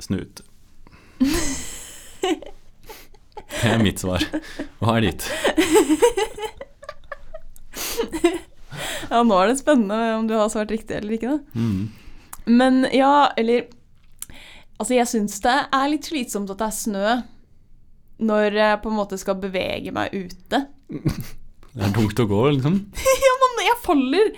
snø 0.04 0.22
ute. 0.26 0.48
Det 3.48 3.70
er 3.72 3.80
mitt 3.82 4.02
svar. 4.02 4.22
Hva 4.82 4.98
er 4.98 5.06
ditt? 5.08 5.24
Ja, 9.08 9.22
nå 9.24 9.38
er 9.40 9.50
det 9.50 9.62
spennende 9.62 10.18
om 10.18 10.28
du 10.28 10.36
har 10.36 10.50
svart 10.52 10.72
riktig 10.74 10.98
eller 11.00 11.16
ikke, 11.16 11.38
da. 11.38 11.40
Mm. 11.56 11.88
Men 12.60 12.86
ja, 12.96 13.30
eller 13.40 13.68
Altså, 14.78 14.94
jeg 14.94 15.10
syns 15.10 15.40
det 15.42 15.56
er 15.74 15.88
litt 15.90 16.06
slitsomt 16.06 16.52
at 16.54 16.60
det 16.60 16.68
er 16.68 16.76
snø 16.76 17.14
når 18.20 18.56
jeg 18.58 18.82
på 18.84 18.90
en 18.92 18.98
måte 18.98 19.18
skal 19.22 19.36
bevege 19.42 19.92
meg 19.94 20.14
ute. 20.16 20.64
Det 20.88 21.84
er 21.86 21.92
tungt 21.94 22.20
å 22.24 22.26
gå, 22.30 22.40
liksom. 22.56 22.78
Ja, 23.28 23.34
men 23.44 23.66
jeg 23.68 23.78
faller! 23.84 24.32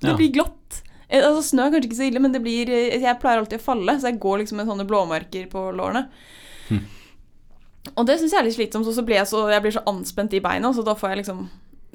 Det 0.00 0.10
Ja. 0.12 0.16
blir 0.18 0.32
glatt. 0.34 0.82
Eh, 1.08 1.22
Altså, 1.24 1.42
snø 1.50 1.64
er 1.66 1.72
kanskje 1.74 1.88
ikke 1.90 1.98
så 1.98 2.06
ille, 2.10 2.20
men 2.22 2.32
det 2.34 2.42
blir 2.44 2.68
eh, 2.68 2.98
Jeg 3.00 3.18
pleier 3.22 3.38
alltid 3.40 3.58
å 3.60 3.64
falle, 3.64 3.94
så 4.00 4.10
jeg 4.10 4.20
går 4.22 4.42
liksom 4.42 4.58
med 4.60 4.66
sånne 4.68 4.86
blåmerker 4.86 5.46
på 5.50 5.62
lårene. 5.74 6.04
Hm. 6.68 6.82
Og 7.96 8.06
det 8.06 8.18
syns 8.20 8.32
jeg 8.34 8.40
er 8.42 8.46
litt 8.48 8.56
slitsomt, 8.58 8.86
så 8.92 9.04
blir 9.06 9.16
jeg 9.20 9.30
så, 9.30 9.44
jeg 9.50 9.62
blir 9.64 9.74
så 9.78 9.82
anspent 9.86 10.34
i 10.34 10.40
beina, 10.42 10.72
så 10.74 10.82
da 10.86 10.94
får 10.98 11.14
jeg 11.14 11.20
liksom 11.24 11.44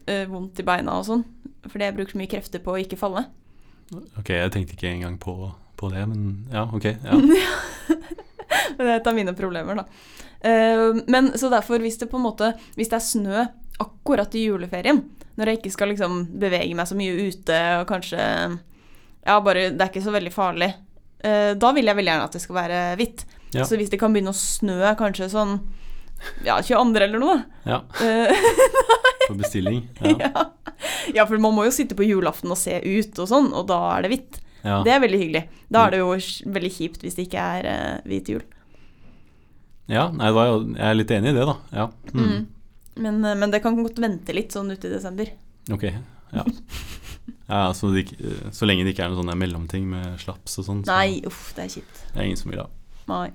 øh, 0.07 0.25
vondt 0.31 0.59
i 0.63 0.67
beina 0.67 0.97
og 0.99 1.05
sånn. 1.07 1.23
Fordi 1.67 1.85
jeg 1.85 1.95
bruker 1.97 2.15
så 2.15 2.21
mye 2.23 2.31
krefter 2.31 2.63
på 2.63 2.73
å 2.73 2.79
ikke 2.81 2.97
falle. 2.99 3.25
Ok, 4.17 4.29
jeg 4.33 4.51
tenkte 4.55 4.73
ikke 4.77 4.87
engang 4.95 5.17
på, 5.21 5.35
på 5.77 5.89
det, 5.91 6.05
men 6.07 6.47
ja, 6.51 6.63
ok. 6.73 6.87
Ja. 7.03 7.19
Men 8.77 8.85
det 8.85 8.91
er 8.93 8.99
et 8.99 9.09
av 9.11 9.17
mine 9.17 9.33
problemer, 9.37 9.81
da. 9.81 9.85
Eh, 10.41 10.87
men 11.07 11.31
så 11.37 11.49
derfor, 11.53 11.79
hvis 11.83 11.99
det 12.01 12.07
på 12.09 12.17
en 12.17 12.23
måte 12.25 12.47
Hvis 12.73 12.89
det 12.89 12.95
er 12.97 13.03
snø 13.05 13.43
akkurat 13.81 14.33
i 14.33 14.47
juleferien, 14.47 15.03
når 15.37 15.51
jeg 15.51 15.59
ikke 15.59 15.73
skal 15.75 15.91
liksom 15.91 16.15
bevege 16.41 16.73
meg 16.77 16.89
så 16.89 16.97
mye 16.97 17.27
ute 17.29 17.59
og 17.79 17.85
kanskje 17.89 18.17
Ja, 18.17 19.35
bare 19.37 19.67
Det 19.69 19.85
er 19.85 19.91
ikke 19.91 20.01
så 20.05 20.13
veldig 20.15 20.33
farlig. 20.33 20.71
eh, 21.21 21.53
da 21.53 21.71
vil 21.77 21.85
jeg 21.85 21.95
veldig 21.99 22.11
gjerne 22.11 22.25
at 22.25 22.33
det 22.33 22.41
skal 22.41 22.57
være 22.57 22.79
hvitt. 22.97 23.25
Ja. 23.53 23.65
Så 23.69 23.77
hvis 23.77 23.91
det 23.93 23.99
kan 24.01 24.13
begynne 24.13 24.33
å 24.33 24.37
snø 24.37 24.95
kanskje 24.97 25.29
sånn 25.29 25.59
ja, 26.45 26.57
22. 26.61 27.01
eller 27.01 27.21
noe, 27.21 27.37
ja, 27.65 27.81
da. 27.81 28.05
Eh, 28.05 28.33
på 29.27 29.37
bestilling. 29.39 29.83
Ja. 30.01 30.15
ja. 30.19 30.45
ja, 31.15 31.25
for 31.25 31.37
man 31.41 31.53
må 31.55 31.65
jo 31.65 31.73
sitte 31.73 31.97
på 31.97 32.05
julaften 32.05 32.51
og 32.53 32.59
se 32.59 32.77
ut 32.81 33.21
og 33.21 33.29
sånn, 33.29 33.51
og 33.53 33.67
da 33.69 33.79
er 33.95 34.05
det 34.05 34.11
hvitt. 34.13 34.41
Ja. 34.63 34.79
Det 34.85 34.93
er 34.93 34.99
veldig 35.03 35.19
hyggelig. 35.21 35.43
Da 35.73 35.85
er 35.87 35.91
det 35.95 35.99
jo 36.03 36.09
veldig 36.53 36.71
kjipt 36.75 37.01
hvis 37.05 37.15
det 37.17 37.25
ikke 37.27 37.41
er 37.57 37.67
uh, 37.71 38.01
hvit 38.09 38.29
jul. 38.29 38.43
ja, 39.91 40.05
nei, 40.15 40.29
da, 40.35 40.43
jeg 40.77 40.87
er 40.91 40.95
litt 40.99 41.11
enig 41.11 41.29
i 41.33 41.37
det, 41.39 41.45
da. 41.49 41.55
Ja. 41.75 41.85
Mm. 42.13 42.21
Mm. 42.27 42.43
Men, 43.01 43.25
eh, 43.25 43.35
men 43.39 43.51
det 43.51 43.61
kan 43.63 43.77
godt 43.83 43.97
vente 44.03 44.33
litt 44.35 44.51
sånn 44.53 44.71
ut 44.71 44.85
i 44.85 44.89
desember. 44.91 45.27
Ok, 45.71 45.83
ja. 46.35 46.43
ja 47.47 47.61
så, 47.73 47.89
det, 47.95 48.05
ikke- 48.05 48.51
så 48.55 48.67
lenge 48.67 48.83
det 48.85 48.93
ikke 48.93 49.05
er 49.07 49.11
noen 49.13 49.21
sånne 49.23 49.37
mellomting 49.39 49.85
med 49.89 50.19
slaps 50.21 50.59
og 50.61 50.65
sånn, 50.67 50.81
så 50.85 50.91
Nei, 50.93 51.21
uff, 51.27 51.53
det 51.57 51.63
er 51.65 51.71
kjipt. 51.79 51.95
det 52.13 52.19
er 52.19 52.25
ingen 52.29 52.39
som 52.39 52.51
vil 52.51 52.61
ha. 52.63 52.67
Nei. 53.11 53.29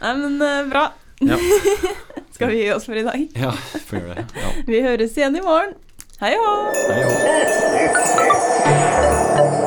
Nei, 0.00 0.14
men 0.22 0.32
uh, 0.42 0.62
bra. 0.70 0.84
Ja. 1.22 1.36
Skal 2.34 2.50
vi 2.50 2.62
gi 2.64 2.70
oss 2.74 2.86
for 2.88 2.96
i 2.98 3.04
dag? 3.06 3.20
Ja, 3.38 3.52
får 3.54 4.00
gjøre 4.00 4.14
det. 4.18 4.26
Ja. 4.42 4.48
Vi 4.66 4.80
høres 4.88 5.14
igjen 5.18 5.36
i 5.38 5.44
morgen. 5.44 5.74
Hei 6.22 6.34
hå! 6.38 6.50
Hei, 6.88 7.02
hå. 9.44 9.60